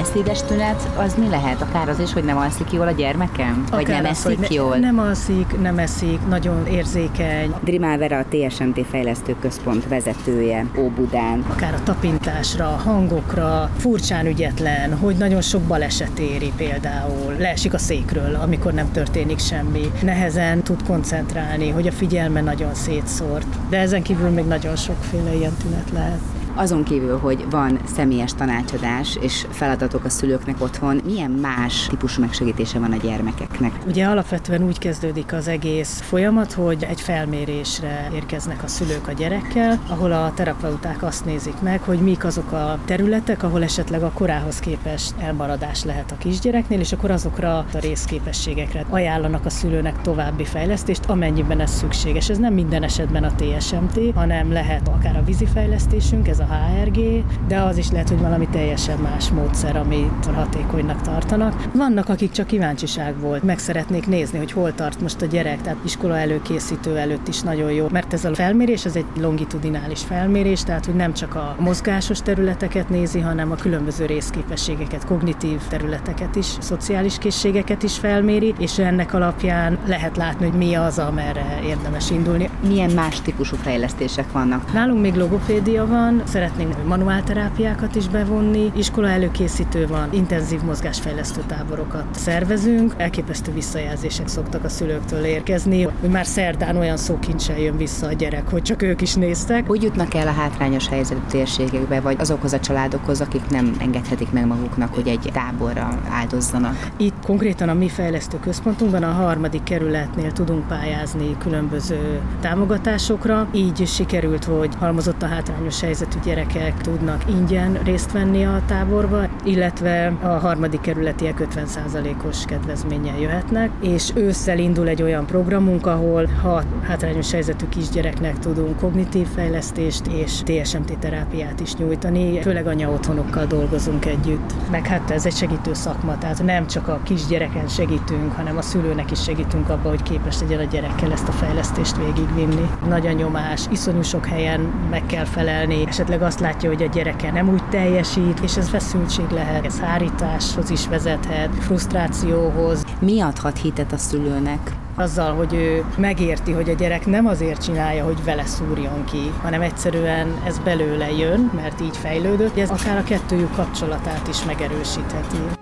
Beszédes 0.05 0.43
tünet, 0.43 0.89
az 0.97 1.15
mi 1.15 1.29
lehet? 1.29 1.61
Akár 1.61 1.89
az 1.89 1.99
is, 1.99 2.13
hogy 2.13 2.23
nem 2.23 2.37
alszik 2.37 2.71
jól 2.71 2.87
a 2.87 2.91
gyermekem? 2.91 3.63
Akár 3.67 3.83
vagy 3.83 3.87
nem 3.87 4.05
az, 4.05 4.25
eszik 4.25 4.39
ne, 4.39 4.47
jól? 4.49 4.77
Nem 4.77 4.99
alszik, 4.99 5.61
nem 5.61 5.77
eszik, 5.77 6.19
nagyon 6.27 6.67
érzékeny. 6.67 7.53
Drimál 7.63 7.97
Vera 7.97 8.17
a 8.17 8.25
TSMT 8.29 8.85
Fejlesztő 8.89 9.35
Központ 9.39 9.87
vezetője 9.87 10.65
Óbudán. 10.77 11.45
Akár 11.49 11.73
a 11.73 11.83
tapintásra, 11.83 12.67
a 12.67 12.81
hangokra, 12.83 13.69
furcsán 13.77 14.25
ügyetlen, 14.25 14.97
hogy 14.97 15.15
nagyon 15.15 15.41
sok 15.41 15.61
baleset 15.61 16.19
éri 16.19 16.51
például. 16.55 17.35
Leesik 17.37 17.73
a 17.73 17.77
székről, 17.77 18.35
amikor 18.35 18.73
nem 18.73 18.91
történik 18.91 19.39
semmi. 19.39 19.91
Nehezen 20.01 20.63
tud 20.63 20.83
koncentrálni, 20.87 21.69
hogy 21.69 21.87
a 21.87 21.91
figyelme 21.91 22.41
nagyon 22.41 22.73
szétszórt. 22.73 23.69
De 23.69 23.77
ezen 23.77 24.01
kívül 24.01 24.29
még 24.29 24.45
nagyon 24.45 24.75
sokféle 24.75 25.35
ilyen 25.35 25.55
tünet 25.61 25.91
lehet. 25.93 26.19
Azon 26.57 26.83
kívül, 26.83 27.17
hogy 27.17 27.45
van 27.49 27.79
személyes 27.85 28.33
tanácsadás 28.33 29.17
és 29.21 29.45
feladatok 29.49 30.05
a 30.05 30.09
szülőknek 30.09 30.61
otthon, 30.61 31.01
milyen 31.05 31.31
más 31.31 31.87
típusú 31.87 32.21
megsegítése 32.21 32.79
van 32.79 32.91
a 32.91 32.97
gyermekeknek? 32.97 33.71
Ugye 33.87 34.05
alapvetően 34.05 34.63
úgy 34.63 34.79
kezdődik 34.79 35.33
az 35.33 35.47
egész 35.47 36.01
folyamat, 36.01 36.53
hogy 36.53 36.83
egy 36.83 37.01
felmérésre 37.01 38.09
érkeznek 38.13 38.63
a 38.63 38.67
szülők 38.67 39.07
a 39.07 39.11
gyerekkel, 39.11 39.79
ahol 39.87 40.11
a 40.11 40.31
terapeuták 40.35 41.03
azt 41.03 41.25
nézik 41.25 41.61
meg, 41.61 41.81
hogy 41.81 41.99
mik 41.99 42.25
azok 42.25 42.51
a 42.51 42.79
területek, 42.85 43.43
ahol 43.43 43.63
esetleg 43.63 44.03
a 44.03 44.11
korához 44.13 44.59
képest 44.59 45.13
elmaradás 45.19 45.83
lehet 45.83 46.11
a 46.11 46.17
kisgyereknél, 46.17 46.79
és 46.79 46.91
akkor 46.91 47.11
azokra 47.11 47.57
a 47.57 47.65
részképességekre 47.73 48.85
ajánlanak 48.89 49.45
a 49.45 49.49
szülőnek 49.49 50.01
további 50.01 50.45
fejlesztést, 50.45 51.05
amennyiben 51.05 51.59
ez 51.59 51.71
szükséges. 51.71 52.29
Ez 52.29 52.37
nem 52.37 52.53
minden 52.53 52.83
esetben 52.83 53.23
a 53.23 53.35
TSMT, 53.35 53.99
hanem 54.13 54.51
lehet 54.51 54.87
akár 54.87 55.17
a 55.17 55.23
vízifejlesztésünk, 55.23 56.27
ez 56.27 56.39
a 56.39 56.44
a 56.49 56.53
HRG, 56.53 57.23
de 57.47 57.61
az 57.61 57.77
is 57.77 57.91
lehet, 57.91 58.09
hogy 58.09 58.19
valami 58.19 58.47
teljesen 58.51 58.99
más 58.99 59.29
módszer, 59.29 59.75
amit 59.75 60.25
hatékonynak 60.35 61.01
tartanak. 61.01 61.63
Vannak, 61.73 62.09
akik 62.09 62.31
csak 62.31 62.47
kíváncsiság 62.47 63.19
volt, 63.19 63.43
meg 63.43 63.59
szeretnék 63.59 64.07
nézni, 64.07 64.37
hogy 64.37 64.51
hol 64.51 64.73
tart 64.73 65.01
most 65.01 65.21
a 65.21 65.25
gyerek, 65.25 65.61
tehát 65.61 65.77
iskola 65.85 66.17
előkészítő 66.17 66.97
előtt 66.97 67.27
is 67.27 67.41
nagyon 67.41 67.71
jó, 67.71 67.87
mert 67.91 68.13
ez 68.13 68.25
a 68.25 68.35
felmérés, 68.35 68.85
ez 68.85 68.95
egy 68.95 69.05
longitudinális 69.19 70.01
felmérés, 70.01 70.63
tehát 70.63 70.85
hogy 70.85 70.95
nem 70.95 71.13
csak 71.13 71.35
a 71.35 71.55
mozgásos 71.59 72.21
területeket 72.21 72.89
nézi, 72.89 73.19
hanem 73.19 73.51
a 73.51 73.55
különböző 73.55 74.05
részképességeket, 74.05 75.05
kognitív 75.05 75.59
területeket 75.69 76.35
is, 76.35 76.45
szociális 76.59 77.17
készségeket 77.17 77.83
is 77.83 77.97
felméri, 77.97 78.53
és 78.57 78.79
ennek 78.79 79.13
alapján 79.13 79.77
lehet 79.85 80.17
látni, 80.17 80.49
hogy 80.49 80.57
mi 80.57 80.73
az, 80.73 80.99
amerre 80.99 81.59
érdemes 81.63 82.11
indulni. 82.11 82.49
Milyen 82.67 82.91
más 82.91 83.21
típusú 83.21 83.55
fejlesztések 83.55 84.31
vannak? 84.31 84.73
Nálunk 84.73 85.01
még 85.01 85.15
logopédia 85.15 85.87
van, 85.87 86.21
Szeretnénk 86.35 86.87
manuálterápiákat 86.87 87.95
is 87.95 88.07
bevonni, 88.07 88.71
iskola 88.75 89.09
előkészítő 89.09 89.87
van, 89.87 90.13
intenzív 90.13 90.61
mozgásfejlesztő 90.61 91.41
táborokat 91.47 92.05
szervezünk, 92.11 92.93
elképesztő 92.97 93.51
visszajelzések 93.51 94.27
szoktak 94.27 94.63
a 94.63 94.69
szülőktől 94.69 95.23
érkezni, 95.23 95.83
hogy 95.83 96.09
már 96.09 96.25
szerdán 96.25 96.77
olyan 96.77 96.97
szókincsel 96.97 97.59
jön 97.59 97.77
vissza 97.77 98.07
a 98.07 98.11
gyerek, 98.11 98.49
hogy 98.49 98.61
csak 98.61 98.81
ők 98.81 99.01
is 99.01 99.13
néztek. 99.13 99.67
Hogy 99.67 99.83
jutnak 99.83 100.13
el 100.13 100.27
a 100.27 100.31
hátrányos 100.31 100.87
helyzetű 100.87 101.19
térségekbe, 101.29 101.99
vagy 101.99 102.15
azokhoz 102.19 102.53
a 102.53 102.59
családokhoz, 102.59 103.21
akik 103.21 103.49
nem 103.49 103.75
engedhetik 103.79 104.31
meg 104.31 104.45
maguknak, 104.45 104.93
hogy 104.93 105.07
egy 105.07 105.29
táborra 105.33 105.99
áldozzanak? 106.09 106.91
Itt 106.97 107.25
konkrétan 107.25 107.69
a 107.69 107.73
mi 107.73 107.89
fejlesztő 107.89 108.39
központunkban 108.39 109.03
a 109.03 109.11
harmadik 109.11 109.63
kerületnél 109.63 110.31
tudunk 110.31 110.67
pályázni 110.67 111.37
különböző 111.37 112.19
támogatásokra. 112.41 113.47
Így 113.51 113.87
sikerült, 113.87 114.43
hogy 114.43 114.75
halmozott 114.79 115.21
a 115.21 115.27
hátrányos 115.27 115.81
helyzetű 115.81 116.19
gyerekek 116.25 116.81
tudnak 116.81 117.23
ingyen 117.29 117.79
részt 117.83 118.11
venni 118.11 118.45
a 118.45 118.61
táborba, 118.67 119.27
illetve 119.43 120.13
a 120.21 120.27
harmadik 120.27 120.81
kerületiek 120.81 121.47
50%-os 121.55 122.45
kedvezménnyel 122.45 123.19
jöhetnek, 123.19 123.69
és 123.81 124.11
ősszel 124.15 124.59
indul 124.59 124.87
egy 124.87 125.01
olyan 125.01 125.25
programunk, 125.25 125.85
ahol 125.85 126.25
ha 126.41 126.63
hátrányos 126.81 127.31
helyzetű 127.31 127.65
kisgyereknek 127.69 128.39
tudunk 128.39 128.77
kognitív 128.77 129.27
fejlesztést 129.27 130.07
és 130.07 130.41
TSMT 130.43 130.97
terápiát 130.99 131.59
is 131.59 131.75
nyújtani, 131.75 132.41
főleg 132.41 132.67
anya 132.67 132.89
otthonokkal 132.89 133.45
dolgozunk 133.45 134.05
együtt. 134.05 134.53
Meg 134.71 134.87
hát 134.87 135.11
ez 135.11 135.25
egy 135.25 135.35
segítő 135.35 135.73
szakma, 135.73 136.17
tehát 136.17 136.43
nem 136.43 136.67
csak 136.67 136.87
a 136.87 136.99
kisgyereken 137.03 137.67
segítünk, 137.67 138.31
hanem 138.31 138.57
a 138.57 138.61
szülőnek 138.61 139.11
is 139.11 139.23
segítünk 139.23 139.69
abba, 139.69 139.89
hogy 139.89 140.03
képes 140.03 140.39
legyen 140.39 140.59
a 140.59 140.63
gyerekkel 140.63 141.11
ezt 141.11 141.27
a 141.27 141.31
fejlesztést 141.31 141.97
végigvinni. 141.97 142.69
Nagy 142.87 143.07
a 143.07 143.11
nyomás, 143.11 143.65
iszonyú 143.71 144.01
sok 144.01 144.25
helyen 144.25 144.59
meg 144.89 145.05
kell 145.05 145.25
felelni, 145.25 145.83
esetleg 145.87 146.14
esetleg 146.15 146.33
azt 146.33 146.39
látja, 146.39 146.69
hogy 146.69 146.83
a 146.83 146.87
gyereke 146.93 147.31
nem 147.31 147.49
úgy 147.49 147.63
teljesít, 147.69 148.39
és 148.39 148.57
ez 148.57 148.69
feszültség 148.69 149.29
lehet, 149.29 149.65
ez 149.65 149.79
hárításhoz 149.79 150.69
is 150.69 150.87
vezethet, 150.87 151.49
frusztrációhoz. 151.59 152.83
Mi 152.99 153.21
adhat 153.21 153.57
hitet 153.57 153.91
a 153.91 153.97
szülőnek? 153.97 154.71
azzal, 154.97 155.33
hogy 155.35 155.53
ő 155.53 155.85
megérti, 155.97 156.51
hogy 156.51 156.69
a 156.69 156.73
gyerek 156.73 157.05
nem 157.05 157.25
azért 157.25 157.63
csinálja, 157.63 158.03
hogy 158.03 158.23
vele 158.23 158.45
szúrjon 158.45 159.05
ki, 159.05 159.31
hanem 159.41 159.61
egyszerűen 159.61 160.27
ez 160.45 160.59
belőle 160.59 161.11
jön, 161.11 161.51
mert 161.55 161.81
így 161.81 161.97
fejlődött, 161.97 162.57
ez 162.57 162.69
akár 162.69 162.97
a 162.97 163.03
kettőjük 163.03 163.55
kapcsolatát 163.55 164.27
is 164.27 164.43
megerősítheti. 164.45 165.54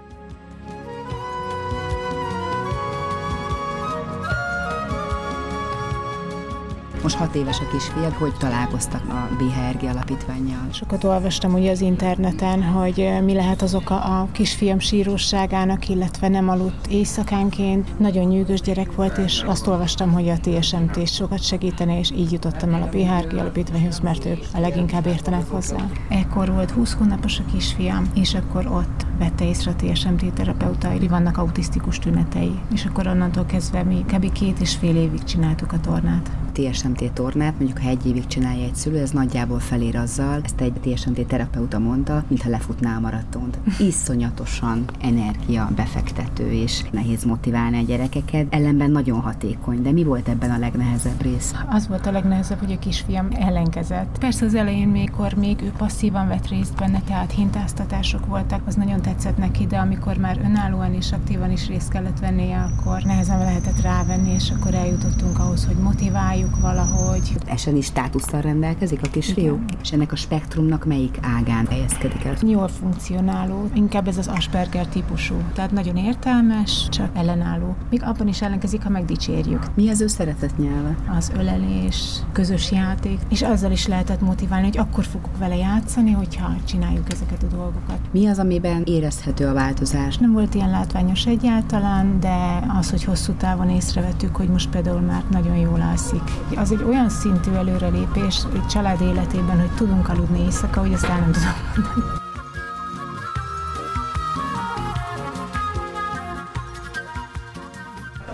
Most 7.04 7.16
hat 7.16 7.36
éves 7.36 7.60
a 7.60 7.68
kisfiad, 7.72 8.14
hogy 8.14 8.34
találkoztak 8.38 9.02
a 9.10 9.36
BHRG 9.38 9.90
alapítványjal? 9.90 10.68
Sokat 10.72 11.04
olvastam 11.04 11.54
ugye 11.54 11.72
az 11.72 11.82
interneten, 11.82 12.64
hogy 12.64 13.10
mi 13.24 13.34
lehet 13.34 13.62
az 13.62 13.76
oka 13.76 14.00
a 14.00 14.28
kisfiam 14.32 14.80
sírosságának, 14.80 15.90
illetve 15.90 16.28
nem 16.28 16.50
aludt 16.50 16.88
éjszakánként. 16.88 18.00
Nagyon 18.00 18.26
nyűgös 18.26 18.62
gyerek 18.62 18.96
volt, 18.96 19.18
és 19.18 19.44
azt 19.48 19.68
olvastam, 19.68 20.12
hogy 20.12 20.30
a 20.30 20.38
TSMT 20.38 21.08
sokat 21.08 21.44
segítene, 21.44 22.00
és 22.00 22.12
így 22.12 22.32
jutottam 22.32 22.74
el 22.74 22.82
a 22.82 22.90
BHRG 22.98 23.34
alapítványhoz, 23.40 24.00
mert 24.00 24.26
ők 24.26 24.44
a 24.54 24.60
leginkább 24.60 25.06
értenek 25.06 25.50
hozzá. 25.50 25.90
Ekkor 26.10 26.52
volt 26.52 26.72
20 26.72 26.94
hónapos 26.94 27.40
a 27.40 27.44
kisfiam, 27.52 28.04
és 28.14 28.34
akkor 28.34 28.68
ott 28.68 29.06
vette 29.18 29.48
észre 29.48 29.72
a 29.72 29.76
TSMT 29.76 30.34
terapeuta, 30.34 30.92
hogy 30.92 31.10
vannak 31.10 31.38
autisztikus 31.38 32.00
tünetei. 32.00 32.60
És 32.74 32.86
akkor 32.86 33.08
onnantól 33.08 33.46
kezdve 33.46 33.84
mi 33.84 34.06
kb. 34.14 34.32
két 34.32 34.60
és 34.60 34.76
fél 34.76 34.96
évig 34.96 35.24
csináltuk 35.24 35.72
a 35.72 35.80
tornát. 35.80 36.32
TSMT 36.54 37.12
tornát, 37.14 37.58
mondjuk 37.58 37.80
ha 37.80 37.88
egy 37.88 38.06
évig 38.06 38.28
csinálja 38.28 38.66
egy 38.66 38.76
szülő, 38.76 39.00
ez 39.00 39.12
nagyjából 39.12 39.60
felér 39.60 39.96
azzal, 39.96 40.42
ezt 40.44 40.62
egy 40.62 40.74
TSMT 40.74 41.26
terapeuta 41.28 41.80
mondta, 41.80 42.24
mintha 42.28 42.50
lefutná 42.50 42.96
a 42.96 43.00
maratont. 43.00 43.58
Iszonyatosan 43.80 44.86
energia 45.02 45.72
befektető, 45.76 46.52
és 46.52 46.84
nehéz 46.92 47.24
motiválni 47.24 47.78
a 47.78 47.86
gyerekeket, 47.86 48.54
ellenben 48.54 48.92
nagyon 48.92 49.20
hatékony. 49.20 49.82
De 49.82 49.92
mi 49.92 50.04
volt 50.04 50.28
ebben 50.28 50.52
a 50.52 50.58
legnehezebb 50.58 51.22
rész? 51.22 51.54
Az 51.70 51.88
volt 51.88 52.06
a 52.06 52.12
legnehezebb, 52.12 52.60
hogy 52.60 52.72
a 52.72 52.80
kisfiam 52.80 53.28
ellenkezett. 53.32 54.18
Persze 54.20 54.46
az 54.46 54.56
elején, 54.56 54.88
mikor 54.88 55.34
még 55.34 55.62
ő 55.62 55.72
passzívan 55.78 56.28
vett 56.28 56.48
részt 56.48 56.76
benne, 56.76 57.02
tehát 57.08 57.32
hintáztatások 57.32 58.26
voltak, 58.26 58.62
az 58.66 58.76
nagyon 58.76 59.02
tetszett 59.02 59.38
neki, 59.38 59.66
de 59.66 59.78
amikor 59.78 60.18
már 60.18 60.40
önállóan 60.44 60.94
és 60.94 61.12
aktívan 61.12 61.52
is 61.52 61.68
részt 61.68 61.90
kellett 61.90 62.20
vennie, 62.20 62.60
akkor 62.62 63.02
nehezen 63.04 63.38
lehetett 63.38 63.82
rávenni, 63.82 64.34
és 64.34 64.52
akkor 64.52 64.74
eljutottunk 64.74 65.40
ahhoz, 65.40 65.66
hogy 65.66 65.76
motiváljuk 65.76 66.43
valahogy. 66.62 67.38
Esen 67.46 67.76
is 67.76 67.86
státusszal 67.86 68.42
rendelkezik 68.42 69.00
a 69.04 69.10
kisfiú? 69.10 69.54
Igen. 69.54 69.66
És 69.82 69.92
ennek 69.92 70.12
a 70.12 70.16
spektrumnak 70.16 70.86
melyik 70.86 71.18
ágán 71.22 71.68
helyezkedik 71.68 72.24
el? 72.24 72.36
Jól 72.42 72.68
funkcionáló, 72.68 73.70
inkább 73.74 74.08
ez 74.08 74.18
az 74.18 74.28
Asperger 74.28 74.88
típusú. 74.88 75.36
Tehát 75.54 75.72
nagyon 75.72 75.98
értelmes, 75.98 76.88
csak 76.90 77.10
ellenálló. 77.14 77.76
Még 77.90 78.04
abban 78.04 78.28
is 78.28 78.42
ellenkezik, 78.42 78.84
ha 78.84 78.90
megdicsérjük. 78.90 79.76
Mi 79.76 79.90
az 79.90 80.02
ő 80.02 80.08
szeretett 80.08 80.58
nyelve? 80.58 80.96
Az 81.18 81.32
ölelés, 81.38 82.20
közös 82.32 82.72
játék, 82.72 83.20
és 83.30 83.42
azzal 83.42 83.72
is 83.72 83.88
lehetett 83.88 84.22
motiválni, 84.22 84.66
hogy 84.66 84.78
akkor 84.78 85.06
fogok 85.06 85.38
vele 85.38 85.56
játszani, 85.56 86.12
hogyha 86.12 86.56
csináljuk 86.66 87.12
ezeket 87.12 87.44
a 87.44 87.56
dolgokat. 87.56 88.00
Mi 88.12 88.28
az, 88.28 88.40
amiben 88.40 88.82
érezhető 88.86 89.48
a 89.48 89.54
változás? 89.54 90.18
Nem 90.18 90.32
volt 90.32 90.56
ilyen 90.56 90.70
látványos 90.70 91.26
egyáltalán, 91.26 92.20
de 92.20 92.66
az, 92.80 92.90
hogy 92.90 93.04
hosszú 93.04 93.34
távon 93.34 93.70
észrevettük, 93.70 94.36
hogy 94.36 94.50
most 94.50 94.70
például 94.70 95.00
már 95.00 95.24
nagyon 95.32 95.56
jól 95.56 95.82
alszik. 95.82 96.22
Az 96.56 96.72
egy 96.72 96.84
olyan 96.84 97.10
szintű 97.10 97.52
előrelépés 97.52 98.42
egy 98.54 98.68
család 98.68 99.02
életében, 99.02 99.60
hogy 99.60 99.72
tudunk 99.76 100.10
aludni 100.10 100.40
éjszaka, 100.40 100.80
hogy 100.80 100.92
ezt 100.92 101.04
el 101.04 101.20
nem 101.20 101.32
tudom 101.32 101.54
mondani. 101.76 102.23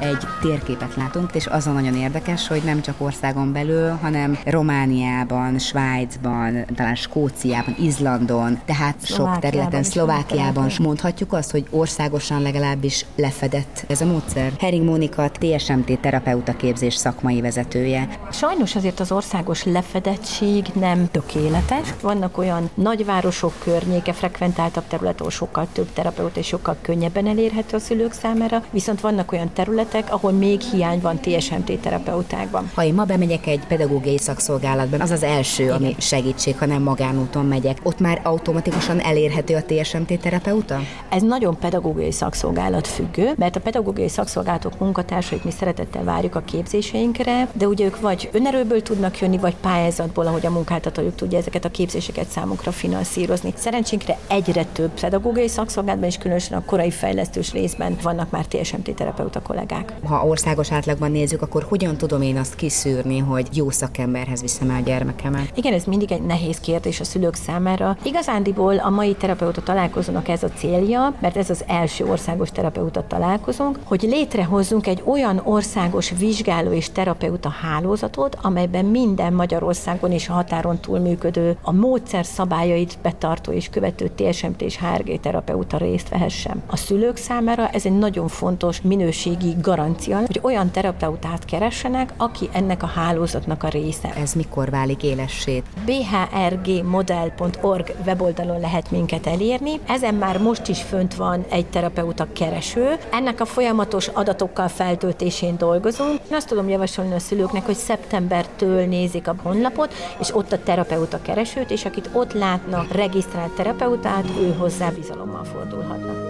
Egy 0.09 0.27
térképet 0.41 0.95
látunk, 0.95 1.35
és 1.35 1.47
az 1.47 1.67
a 1.67 1.71
nagyon 1.71 1.95
érdekes, 1.95 2.47
hogy 2.47 2.61
nem 2.63 2.81
csak 2.81 2.95
országon 2.97 3.51
belül, 3.51 3.89
hanem 4.01 4.37
Romániában, 4.45 5.59
Svájcban, 5.59 6.65
talán 6.75 6.95
Skóciában, 6.95 7.75
Izlandon, 7.79 8.59
tehát 8.65 9.05
sok 9.05 9.39
területen, 9.39 9.83
Szlovákiában 9.83 10.65
is 10.65 10.79
mondhatjuk 10.79 11.33
azt, 11.33 11.51
hogy 11.51 11.65
országosan 11.69 12.41
legalábbis 12.41 13.05
lefedett 13.15 13.85
ez 13.87 14.01
a 14.01 14.05
módszer. 14.05 14.51
Hering 14.59 14.85
Mónika, 14.85 15.31
TSMT 15.31 15.99
terapeuta 15.99 16.55
képzés 16.55 16.93
szakmai 16.93 17.41
vezetője. 17.41 18.07
Sajnos 18.31 18.75
azért 18.75 18.99
az 18.99 19.11
országos 19.11 19.63
lefedettség 19.63 20.65
nem 20.73 21.07
tökéletes. 21.11 21.93
Vannak 22.01 22.37
olyan 22.37 22.69
nagyvárosok 22.73 23.53
környéke, 23.63 24.13
frekventáltabb 24.13 24.87
terület, 24.87 25.19
ahol 25.19 25.31
sokkal 25.31 25.67
több 25.73 25.93
terapeuta 25.93 26.39
és 26.39 26.47
sokkal 26.47 26.75
könnyebben 26.81 27.27
elérhető 27.27 27.75
a 27.75 27.79
szülők 27.79 28.11
számára, 28.13 28.63
viszont 28.71 29.01
vannak 29.01 29.31
olyan 29.31 29.53
területek, 29.53 29.98
területek, 29.99 30.13
ahol 30.13 30.31
még 30.31 30.61
hiány 30.61 30.99
van 31.01 31.19
TSMT 31.19 31.79
terapeutákban. 31.79 32.71
Ha 32.73 32.83
én 32.83 32.93
ma 32.93 33.03
bemegyek 33.03 33.47
egy 33.47 33.59
pedagógiai 33.67 34.17
szakszolgálatban, 34.17 35.01
az 35.01 35.11
az 35.11 35.23
első, 35.23 35.63
Igen. 35.63 35.75
ami 35.75 35.95
segítség, 35.97 36.57
ha 36.57 36.65
nem 36.65 36.81
magánúton 36.81 37.45
megyek. 37.45 37.77
Ott 37.83 37.99
már 37.99 38.19
automatikusan 38.23 38.99
elérhető 38.99 39.55
a 39.55 39.63
TSMT 39.63 40.19
terapeuta? 40.19 40.79
Ez 41.09 41.21
nagyon 41.21 41.57
pedagógiai 41.57 42.11
szakszolgálat 42.11 42.87
függő, 42.87 43.33
mert 43.37 43.55
a 43.55 43.59
pedagógiai 43.59 44.09
szakszolgálatok 44.09 44.79
munkatársait 44.79 45.43
mi 45.43 45.51
szeretettel 45.51 46.03
várjuk 46.03 46.35
a 46.35 46.41
képzéseinkre, 46.41 47.47
de 47.53 47.67
ugye 47.67 47.85
ők 47.85 47.99
vagy 47.99 48.29
önerőből 48.31 48.81
tudnak 48.81 49.19
jönni, 49.19 49.37
vagy 49.37 49.55
pályázatból, 49.55 50.27
ahogy 50.27 50.45
a 50.45 50.49
munkáltatójuk 50.49 51.15
tudja 51.15 51.37
ezeket 51.37 51.65
a 51.65 51.69
képzéseket 51.69 52.27
számukra 52.27 52.71
finanszírozni. 52.71 53.53
Szerencsénkre 53.55 54.17
egyre 54.27 54.63
több 54.63 54.99
pedagógiai 54.99 55.47
szakszolgálatban 55.47 56.09
és 56.09 56.17
különösen 56.17 56.57
a 56.57 56.65
korai 56.65 56.91
fejlesztős 56.91 57.51
részben 57.51 57.97
vannak 58.01 58.29
már 58.29 58.45
TSMT 58.45 58.95
terapeuta 58.95 59.41
kollégák 59.41 59.88
Ha 60.03 60.25
országos 60.25 60.71
átlagban 60.71 61.11
nézzük, 61.11 61.41
akkor 61.41 61.63
hogyan 61.63 61.97
tudom 61.97 62.21
én 62.21 62.37
azt 62.37 62.55
kiszűrni, 62.55 63.17
hogy 63.17 63.47
jó 63.53 63.69
szakemberhez 63.69 64.41
viszem 64.41 64.69
el 64.69 64.75
a 64.75 64.83
gyermekemet? 64.83 65.51
Igen, 65.55 65.73
ez 65.73 65.83
mindig 65.83 66.11
egy 66.11 66.21
nehéz 66.21 66.59
kérdés 66.59 66.99
a 66.99 67.03
szülők 67.03 67.35
számára. 67.35 67.97
Igazándiból 68.03 68.77
a 68.77 68.89
mai 68.89 69.13
terapeuta 69.13 69.61
találkozónak 69.61 70.27
ez 70.27 70.43
a 70.43 70.49
célja, 70.49 71.13
mert 71.19 71.37
ez 71.37 71.49
az 71.49 71.63
első 71.67 72.05
országos 72.05 72.49
terapeuta 72.51 73.07
találkozónk, 73.07 73.79
hogy 73.83 74.01
létrehozzunk 74.01 74.87
egy 74.87 75.01
olyan 75.05 75.41
országos 75.43 76.13
vizsgáló 76.19 76.71
és 76.71 76.91
terapeuta 76.91 77.49
hálózatot, 77.49 78.37
amelyben 78.41 78.85
minden 78.85 79.33
Magyarországon 79.33 80.11
és 80.11 80.29
a 80.29 80.33
határon 80.33 80.79
túl 80.79 80.99
működő, 80.99 81.57
a 81.61 81.71
módszer 81.71 82.25
szabályait 82.25 82.97
betartó 83.01 83.51
és 83.51 83.69
követő 83.69 84.11
TSMT 84.15 84.61
és 84.61 84.77
HRG 84.77 85.19
terapeuta 85.19 85.77
részt 85.77 86.09
vehessen. 86.09 86.63
A 86.67 86.75
szülők 86.75 87.17
számára 87.17 87.69
ez 87.69 87.85
egy 87.85 87.97
nagyon 87.97 88.27
fontos 88.27 88.81
minőségi 88.81 89.55
garancia, 89.69 90.17
hogy 90.17 90.39
olyan 90.41 90.71
terapeutát 90.71 91.45
keressenek, 91.45 92.13
aki 92.17 92.49
ennek 92.51 92.83
a 92.83 92.85
hálózatnak 92.85 93.63
a 93.63 93.67
része. 93.67 94.13
Ez 94.15 94.33
mikor 94.33 94.69
válik 94.69 95.03
élessé? 95.03 95.63
bhrgmodel.org 95.85 97.93
weboldalon 98.05 98.59
lehet 98.59 98.91
minket 98.91 99.27
elérni. 99.27 99.79
Ezen 99.87 100.15
már 100.15 100.41
most 100.41 100.67
is 100.67 100.81
fönt 100.81 101.15
van 101.15 101.45
egy 101.49 101.65
terapeuta 101.65 102.27
kereső. 102.33 102.97
Ennek 103.11 103.41
a 103.41 103.45
folyamatos 103.45 104.07
adatokkal 104.07 104.67
feltöltésén 104.67 105.57
dolgozunk. 105.57 106.19
Én 106.29 106.35
azt 106.35 106.47
tudom 106.47 106.69
javasolni 106.69 107.13
a 107.13 107.19
szülőknek, 107.19 107.65
hogy 107.65 107.75
szeptembertől 107.75 108.85
nézik 108.85 109.27
a 109.27 109.35
honlapot, 109.43 109.93
és 110.19 110.35
ott 110.35 110.51
a 110.51 110.63
terapeuta 110.63 111.21
keresőt, 111.21 111.71
és 111.71 111.85
akit 111.85 112.09
ott 112.13 112.33
látnak 112.33 112.91
regisztrált 112.91 113.51
terapeutát, 113.51 114.25
ő 114.39 114.55
hozzá 114.57 114.89
bizalommal 114.89 115.43
fordulhatnak. 115.43 116.28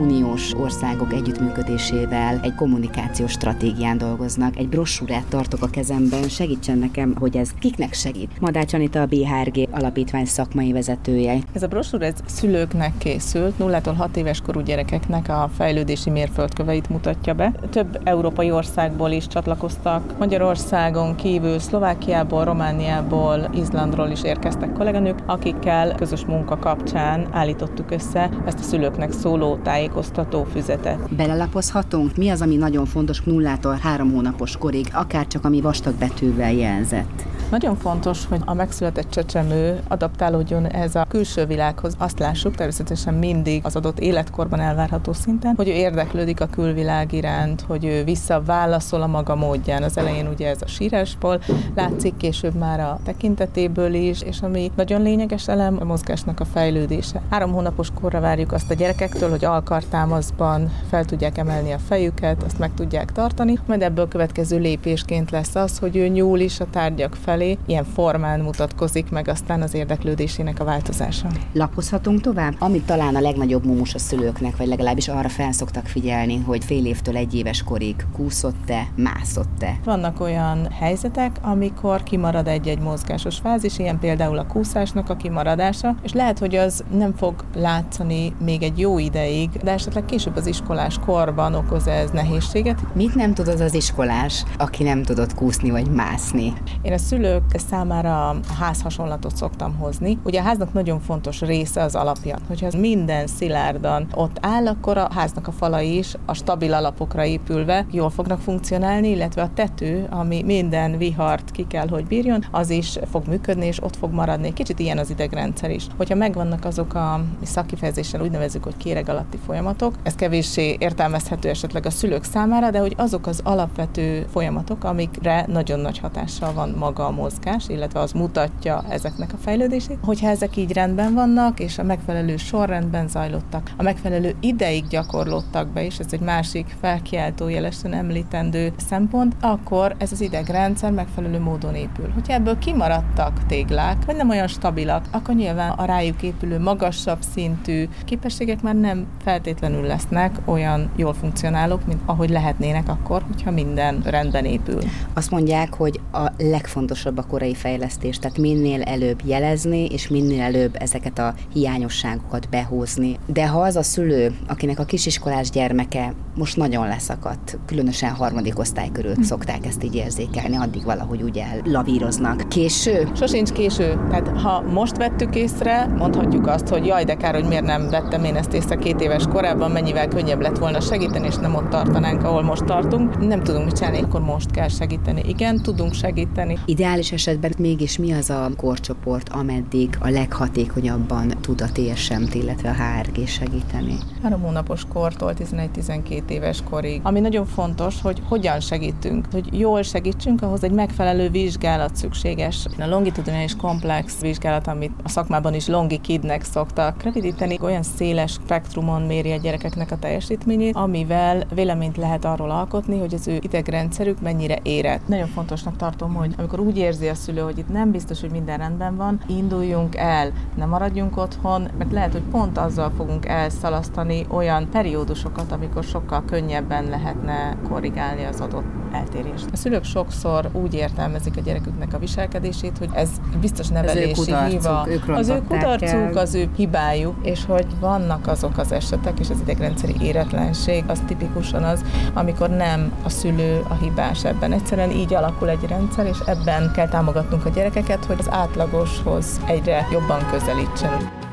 Uniós 0.00 0.52
országok 0.52 1.12
együttműködésével 1.12 2.40
egy 2.42 2.54
kommunikációs 2.54 3.30
stratégián 3.30 3.98
dolgoznak. 3.98 4.56
Egy 4.56 4.68
brossúrát 4.68 5.26
tartok 5.28 5.62
a 5.62 5.66
kezemben, 5.66 6.22
segítsen 6.22 6.78
nekem, 6.78 7.14
hogy 7.18 7.36
ez 7.36 7.50
kiknek 7.58 7.92
segít. 7.92 8.40
Madács 8.40 8.72
Anita 8.74 9.00
a 9.00 9.06
BHRG 9.06 9.68
alapítvány 9.70 10.24
szakmai 10.24 10.72
vezetője. 10.72 11.38
Ez 11.52 11.62
a 11.62 11.66
brossúra 11.66 12.04
ez 12.04 12.14
szülőknek 12.26 12.92
készült, 12.98 13.54
0-tól 13.58 13.94
6 13.96 14.16
éves 14.16 14.40
korú 14.40 14.60
gyerekeknek 14.60 15.28
a 15.28 15.50
fejlődési 15.56 16.10
mérföldköveit 16.10 16.88
mutatja 16.88 17.34
be. 17.34 17.52
Több 17.70 18.00
európai 18.04 18.50
országból 18.50 19.10
is 19.10 19.26
csatlakoztak, 19.26 20.18
Magyarországon 20.18 21.14
kívül 21.14 21.58
Szlovákiából, 21.58 22.44
Romániából, 22.44 23.48
Izlandról 23.54 24.08
is 24.08 24.22
érkeztek 24.22 24.72
kolléganők, 24.72 25.18
akikkel 25.26 25.94
közös 25.94 26.24
munka 26.24 26.58
kapcsán 26.58 27.26
állítottuk 27.30 27.90
össze 27.90 28.30
ezt 28.46 28.58
a 28.58 28.62
szülőknek 28.62 29.12
szóló 29.12 29.56
tájékoztatást 29.56 29.92
tájékoztató 29.94 30.44
füzetet. 30.44 31.14
Belelapozhatunk? 31.16 32.16
Mi 32.16 32.28
az, 32.28 32.40
ami 32.42 32.56
nagyon 32.56 32.86
fontos 32.86 33.20
nullától 33.20 33.78
három 33.82 34.12
hónapos 34.12 34.56
korig, 34.56 34.86
akár 34.92 35.26
csak 35.26 35.44
ami 35.44 35.60
vastag 35.60 35.94
betűvel 35.94 36.52
jelzett? 36.52 37.22
Nagyon 37.54 37.76
fontos, 37.76 38.26
hogy 38.26 38.40
a 38.44 38.54
megszületett 38.54 39.10
csecsemő 39.10 39.80
adaptálódjon 39.88 40.66
ez 40.66 40.94
a 40.94 41.06
külső 41.08 41.46
világhoz. 41.46 41.94
Azt 41.98 42.18
lássuk 42.18 42.54
természetesen 42.54 43.14
mindig 43.14 43.60
az 43.64 43.76
adott 43.76 43.98
életkorban 43.98 44.60
elvárható 44.60 45.12
szinten, 45.12 45.54
hogy 45.56 45.68
ő 45.68 45.72
érdeklődik 45.72 46.40
a 46.40 46.46
külvilág 46.46 47.12
iránt, 47.12 47.60
hogy 47.60 47.84
ő 47.84 48.04
visszaválaszol 48.04 49.02
a 49.02 49.06
maga 49.06 49.34
módján. 49.34 49.82
Az 49.82 49.98
elején 49.98 50.26
ugye 50.26 50.48
ez 50.48 50.62
a 50.62 50.66
sírásból 50.66 51.40
látszik, 51.74 52.16
később 52.16 52.54
már 52.54 52.80
a 52.80 52.98
tekintetéből 53.04 53.94
is, 53.94 54.22
és 54.22 54.40
ami 54.40 54.70
nagyon 54.76 55.02
lényeges 55.02 55.48
elem, 55.48 55.76
a 55.80 55.84
mozgásnak 55.84 56.40
a 56.40 56.44
fejlődése. 56.44 57.22
Három 57.30 57.52
hónapos 57.52 57.88
korra 58.00 58.20
várjuk 58.20 58.52
azt 58.52 58.70
a 58.70 58.74
gyerekektől, 58.74 59.30
hogy 59.30 59.44
alkartámaszban 59.44 60.72
fel 60.88 61.04
tudják 61.04 61.38
emelni 61.38 61.72
a 61.72 61.78
fejüket, 61.78 62.42
azt 62.42 62.58
meg 62.58 62.74
tudják 62.74 63.12
tartani, 63.12 63.58
majd 63.66 63.82
ebből 63.82 64.08
következő 64.08 64.58
lépésként 64.58 65.30
lesz 65.30 65.54
az, 65.54 65.78
hogy 65.78 65.96
ő 65.96 66.08
nyúl 66.08 66.38
is 66.38 66.60
a 66.60 66.66
tárgyak 66.70 67.14
felé, 67.14 67.42
felé, 67.44 67.58
ilyen 67.66 67.84
formán 67.84 68.40
mutatkozik 68.40 69.10
meg 69.10 69.28
aztán 69.28 69.62
az 69.62 69.74
érdeklődésének 69.74 70.60
a 70.60 70.64
változása. 70.64 71.28
Lapozhatunk 71.52 72.20
tovább? 72.20 72.54
Ami 72.58 72.80
talán 72.80 73.14
a 73.14 73.20
legnagyobb 73.20 73.64
mumus 73.64 73.94
a 73.94 73.98
szülőknek, 73.98 74.56
vagy 74.56 74.66
legalábbis 74.66 75.08
arra 75.08 75.28
felszoktak 75.28 75.86
figyelni, 75.86 76.36
hogy 76.36 76.64
fél 76.64 76.86
évtől 76.86 77.16
egy 77.16 77.34
éves 77.34 77.62
korig 77.62 78.06
kúszott-e, 78.12 78.86
mászott-e. 78.96 79.78
Vannak 79.84 80.20
olyan 80.20 80.68
helyzetek, 80.70 81.36
amikor 81.42 82.02
kimarad 82.02 82.46
egy-egy 82.46 82.80
mozgásos 82.80 83.36
fázis, 83.36 83.78
ilyen 83.78 83.98
például 83.98 84.38
a 84.38 84.46
kúszásnak 84.46 85.10
a 85.10 85.16
kimaradása, 85.16 85.94
és 86.02 86.12
lehet, 86.12 86.38
hogy 86.38 86.54
az 86.54 86.84
nem 86.96 87.14
fog 87.16 87.44
látszani 87.54 88.32
még 88.44 88.62
egy 88.62 88.78
jó 88.78 88.98
ideig, 88.98 89.50
de 89.50 89.72
esetleg 89.72 90.04
később 90.04 90.36
az 90.36 90.46
iskolás 90.46 90.98
korban 90.98 91.54
okoz 91.54 91.86
ez 91.86 92.10
nehézséget. 92.10 92.94
Mit 92.94 93.14
nem 93.14 93.34
tud 93.34 93.48
az 93.48 93.60
az 93.60 93.74
iskolás, 93.74 94.44
aki 94.58 94.82
nem 94.82 95.02
tudott 95.02 95.34
kúszni 95.34 95.70
vagy 95.70 95.90
mászni? 95.90 96.52
Én 96.82 96.92
a 96.92 96.98
szülő 96.98 97.23
szülők 97.24 97.58
számára 97.68 98.36
ház 98.58 98.82
hasonlatot 98.82 99.36
szoktam 99.36 99.76
hozni. 99.78 100.18
Ugye 100.22 100.40
a 100.40 100.42
háznak 100.42 100.72
nagyon 100.72 101.00
fontos 101.00 101.40
része 101.40 101.82
az 101.82 101.94
alapja. 101.94 102.36
Hogyha 102.48 102.66
ez 102.66 102.74
minden 102.74 103.26
szilárdan 103.26 104.06
ott 104.14 104.36
áll, 104.40 104.66
akkor 104.66 104.98
a 104.98 105.08
háznak 105.14 105.46
a 105.46 105.52
falai 105.52 105.96
is 105.96 106.14
a 106.26 106.34
stabil 106.34 106.74
alapokra 106.74 107.24
épülve 107.24 107.86
jól 107.90 108.10
fognak 108.10 108.40
funkcionálni, 108.40 109.08
illetve 109.08 109.42
a 109.42 109.50
tető, 109.54 110.06
ami 110.10 110.42
minden 110.42 110.98
vihart 110.98 111.50
ki 111.50 111.66
kell, 111.66 111.88
hogy 111.88 112.06
bírjon, 112.06 112.44
az 112.50 112.70
is 112.70 112.98
fog 113.10 113.26
működni, 113.26 113.66
és 113.66 113.82
ott 113.82 113.96
fog 113.96 114.12
maradni. 114.12 114.52
Kicsit 114.52 114.78
ilyen 114.78 114.98
az 114.98 115.10
idegrendszer 115.10 115.70
is. 115.70 115.86
Hogyha 115.96 116.14
megvannak 116.14 116.64
azok 116.64 116.94
a 116.94 117.20
szakifejezéssel 117.42 118.20
úgy 118.20 118.30
nevezük, 118.30 118.64
hogy 118.64 118.76
kéreg 118.76 119.08
alatti 119.08 119.38
folyamatok, 119.46 119.94
ez 120.02 120.14
kevéssé 120.14 120.76
értelmezhető 120.78 121.48
esetleg 121.48 121.86
a 121.86 121.90
szülők 121.90 122.24
számára, 122.24 122.70
de 122.70 122.78
hogy 122.78 122.94
azok 122.96 123.26
az 123.26 123.40
alapvető 123.44 124.26
folyamatok, 124.30 124.84
amikre 124.84 125.44
nagyon 125.48 125.80
nagy 125.80 125.98
hatással 125.98 126.52
van 126.52 126.74
maga 126.78 127.06
a 127.06 127.12
mozgás, 127.14 127.68
illetve 127.68 128.00
az 128.00 128.12
mutatja 128.12 128.84
ezeknek 128.88 129.32
a 129.32 129.36
fejlődését. 129.36 129.98
Hogyha 130.02 130.28
ezek 130.28 130.56
így 130.56 130.72
rendben 130.72 131.14
vannak, 131.14 131.60
és 131.60 131.78
a 131.78 131.82
megfelelő 131.82 132.36
sorrendben 132.36 133.08
zajlottak, 133.08 133.70
a 133.76 133.82
megfelelő 133.82 134.34
ideig 134.40 134.86
gyakorlottak 134.88 135.68
be, 135.68 135.84
és 135.84 135.98
ez 135.98 136.06
egy 136.10 136.20
másik 136.20 136.76
felkiáltó 136.80 137.48
jelesen 137.48 137.92
említendő 137.92 138.72
szempont, 138.88 139.36
akkor 139.40 139.94
ez 139.98 140.12
az 140.12 140.20
idegrendszer 140.20 140.90
megfelelő 140.90 141.38
módon 141.40 141.74
épül. 141.74 142.10
Hogyha 142.14 142.32
ebből 142.32 142.58
kimaradtak 142.58 143.46
téglák, 143.46 144.04
vagy 144.04 144.16
nem 144.16 144.30
olyan 144.30 144.46
stabilak, 144.46 145.04
akkor 145.10 145.34
nyilván 145.34 145.70
a 145.70 145.84
rájuk 145.84 146.22
épülő 146.22 146.58
magasabb 146.58 147.18
szintű 147.32 147.88
képességek 148.04 148.62
már 148.62 148.74
nem 148.74 149.06
feltétlenül 149.24 149.82
lesznek 149.86 150.38
olyan 150.44 150.90
jól 150.96 151.14
funkcionálók, 151.14 151.86
mint 151.86 152.00
ahogy 152.06 152.30
lehetnének 152.30 152.88
akkor, 152.88 153.22
hogyha 153.26 153.50
minden 153.50 154.02
rendben 154.04 154.44
épül. 154.44 154.82
Azt 155.12 155.30
mondják, 155.30 155.74
hogy 155.74 156.00
a 156.12 156.30
legfontosabb 156.38 157.03
a 157.06 157.26
korai 157.26 157.54
fejlesztés, 157.54 158.18
tehát 158.18 158.38
minél 158.38 158.82
előbb 158.82 159.20
jelezni, 159.24 159.84
és 159.84 160.08
minél 160.08 160.40
előbb 160.40 160.76
ezeket 160.78 161.18
a 161.18 161.34
hiányosságokat 161.52 162.48
behozni. 162.48 163.18
De 163.26 163.48
ha 163.48 163.60
az 163.60 163.76
a 163.76 163.82
szülő, 163.82 164.34
akinek 164.46 164.78
a 164.78 164.84
kisiskolás 164.84 165.50
gyermeke 165.50 166.14
most 166.36 166.56
nagyon 166.56 166.88
leszakadt, 166.88 167.58
különösen 167.66 168.10
harmadik 168.10 168.58
osztály 168.58 168.88
körül 168.92 169.14
hm. 169.14 169.22
szokták 169.22 169.66
ezt 169.66 169.84
így 169.84 169.94
érzékelni, 169.94 170.56
addig 170.56 170.84
valahogy 170.84 171.22
ugye 171.22 171.44
lavíroznak. 171.64 172.48
Késő? 172.48 173.08
Sosincs 173.16 173.52
késő. 173.52 174.00
Tehát 174.10 174.28
ha 174.28 174.60
most 174.60 174.96
vettük 174.96 175.34
észre, 175.34 175.86
mondhatjuk 175.86 176.46
azt, 176.46 176.68
hogy 176.68 176.86
jaj, 176.86 177.04
de 177.04 177.14
kár, 177.14 177.34
hogy 177.34 177.48
miért 177.48 177.64
nem 177.64 177.88
vettem 177.90 178.24
én 178.24 178.36
ezt 178.36 178.52
észre 178.52 178.76
két 178.76 179.00
éves 179.00 179.24
korában, 179.26 179.70
mennyivel 179.70 180.08
könnyebb 180.08 180.40
lett 180.40 180.58
volna 180.58 180.80
segíteni, 180.80 181.26
és 181.26 181.36
nem 181.36 181.54
ott 181.54 181.68
tartanánk, 181.68 182.24
ahol 182.24 182.42
most 182.42 182.64
tartunk. 182.64 183.26
Nem 183.26 183.42
tudunk 183.42 183.64
mit 183.64 183.74
csinálni, 183.74 184.00
akkor 184.00 184.20
most 184.20 184.50
kell 184.50 184.68
segíteni. 184.68 185.22
Igen, 185.26 185.62
tudunk 185.62 185.94
segíteni. 185.94 186.58
Ideális 186.64 186.93
esetben 186.98 187.52
mégis 187.58 187.98
mi 187.98 188.12
az 188.12 188.30
a 188.30 188.50
korcsoport, 188.56 189.28
ameddig 189.28 189.96
a 190.00 190.08
leghatékonyabban 190.08 191.32
tud 191.40 191.60
a 191.60 191.72
TSM-t, 191.72 192.34
illetve 192.34 192.68
a 192.68 192.72
HRG 192.72 193.26
segíteni? 193.26 193.96
Három 194.22 194.40
hónapos 194.40 194.84
kortól 194.92 195.34
11-12 195.38 196.28
éves 196.28 196.62
korig. 196.70 197.00
Ami 197.02 197.20
nagyon 197.20 197.46
fontos, 197.46 198.00
hogy 198.00 198.22
hogyan 198.28 198.60
segítünk, 198.60 199.26
hogy 199.32 199.58
jól 199.58 199.82
segítsünk, 199.82 200.42
ahhoz 200.42 200.64
egy 200.64 200.70
megfelelő 200.70 201.28
vizsgálat 201.28 201.96
szükséges. 201.96 202.66
A 202.78 202.86
longitudinális 202.86 203.56
komplex 203.56 204.20
vizsgálat, 204.20 204.66
amit 204.66 204.92
a 205.02 205.08
szakmában 205.08 205.54
is 205.54 205.66
longikidnek 205.66 206.44
szoktak 206.44 207.02
rövidíteni, 207.02 207.58
olyan 207.60 207.82
széles 207.82 208.32
spektrumon 208.32 209.02
méri 209.02 209.32
a 209.32 209.36
gyerekeknek 209.36 209.90
a 209.90 209.98
teljesítményét, 209.98 210.76
amivel 210.76 211.42
véleményt 211.54 211.96
lehet 211.96 212.24
arról 212.24 212.50
alkotni, 212.50 212.98
hogy 212.98 213.14
az 213.14 213.28
ő 213.28 213.38
idegrendszerük 213.40 214.20
mennyire 214.20 214.58
érett. 214.62 215.08
Nagyon 215.08 215.28
fontosnak 215.28 215.76
tartom, 215.76 216.14
hogy 216.14 216.34
amikor 216.36 216.60
úgy 216.60 216.76
érzi 216.84 217.08
a 217.08 217.14
szülő, 217.14 217.40
hogy 217.40 217.58
itt 217.58 217.68
nem 217.68 217.90
biztos, 217.90 218.20
hogy 218.20 218.30
minden 218.30 218.58
rendben 218.58 218.96
van, 218.96 219.20
induljunk 219.26 219.96
el, 219.96 220.32
ne 220.54 220.64
maradjunk 220.64 221.16
otthon, 221.16 221.68
mert 221.78 221.92
lehet, 221.92 222.12
hogy 222.12 222.22
pont 222.30 222.58
azzal 222.58 222.90
fogunk 222.96 223.26
elszalasztani 223.26 224.26
olyan 224.28 224.68
periódusokat, 224.70 225.52
amikor 225.52 225.84
sokkal 225.84 226.24
könnyebben 226.24 226.84
lehetne 226.84 227.56
korrigálni 227.68 228.24
az 228.24 228.40
adott 228.40 228.83
eltérést. 228.94 229.46
A 229.52 229.56
szülők 229.56 229.84
sokszor 229.84 230.48
úgy 230.52 230.74
értelmezik 230.74 231.36
a 231.36 231.40
gyereküknek 231.40 231.94
a 231.94 231.98
viselkedését, 231.98 232.78
hogy 232.78 232.88
ez 232.92 233.08
biztos 233.40 233.68
nevelési 233.68 234.34
hiba. 234.48 234.86
Ők 234.88 235.08
az 235.08 235.28
ő 235.28 235.42
kudarcuk, 235.48 236.16
az 236.16 236.34
ő 236.34 236.48
hibájuk, 236.56 237.14
és 237.22 237.44
hogy 237.44 237.66
vannak 237.80 238.26
azok 238.26 238.58
az 238.58 238.72
esetek, 238.72 239.20
és 239.20 239.30
az 239.30 239.40
idegrendszeri 239.40 239.94
éretlenség, 240.00 240.84
az 240.86 241.02
tipikusan 241.06 241.62
az, 241.62 241.84
amikor 242.14 242.50
nem 242.50 242.92
a 243.04 243.08
szülő 243.08 243.64
a 243.68 243.74
hibás 243.74 244.24
ebben. 244.24 244.52
Egyszerűen 244.52 244.90
így 244.90 245.14
alakul 245.14 245.48
egy 245.48 245.64
rendszer, 245.68 246.06
és 246.06 246.18
ebben 246.26 246.72
kell 246.74 246.88
támogatnunk 246.88 247.44
a 247.44 247.50
gyerekeket, 247.50 248.04
hogy 248.04 248.16
az 248.18 248.30
átlagoshoz 248.30 249.40
egyre 249.46 249.86
jobban 249.92 250.26
közelítsen. 250.30 251.23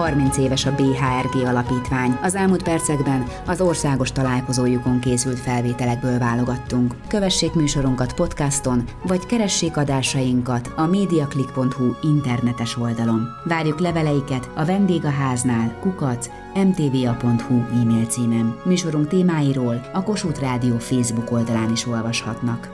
30 0.00 0.36
éves 0.36 0.66
a 0.66 0.74
BHRG 0.74 1.46
alapítvány. 1.46 2.18
Az 2.22 2.34
elmúlt 2.34 2.62
percekben 2.62 3.26
az 3.46 3.60
országos 3.60 4.12
találkozójukon 4.12 5.00
készült 5.00 5.38
felvételekből 5.38 6.18
válogattunk. 6.18 6.94
Kövessék 7.08 7.52
műsorunkat 7.52 8.14
podcaston, 8.14 8.84
vagy 9.06 9.26
keressék 9.26 9.76
adásainkat 9.76 10.72
a 10.76 10.86
mediaclick.hu 10.86 11.94
internetes 12.02 12.76
oldalon. 12.76 13.26
Várjuk 13.44 13.80
leveleiket 13.80 14.50
a 14.56 14.64
vendégháznál 14.64 15.78
kukac 15.80 16.30
mtva.hu 16.54 17.80
e-mail 17.80 18.04
címen. 18.04 18.56
Műsorunk 18.64 19.08
témáiról 19.08 19.80
a 19.92 20.02
Kossuth 20.02 20.40
Rádió 20.40 20.78
Facebook 20.78 21.30
oldalán 21.32 21.70
is 21.72 21.86
olvashatnak. 21.86 22.68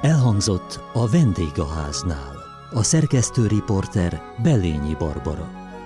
Elhangzott 0.00 0.80
a 0.92 1.08
vendégháznál. 1.08 2.34
A 2.70 2.82
szerkesztő 2.82 3.46
riporter 3.46 4.22
Belényi 4.42 4.96
Barbara. 4.98 5.65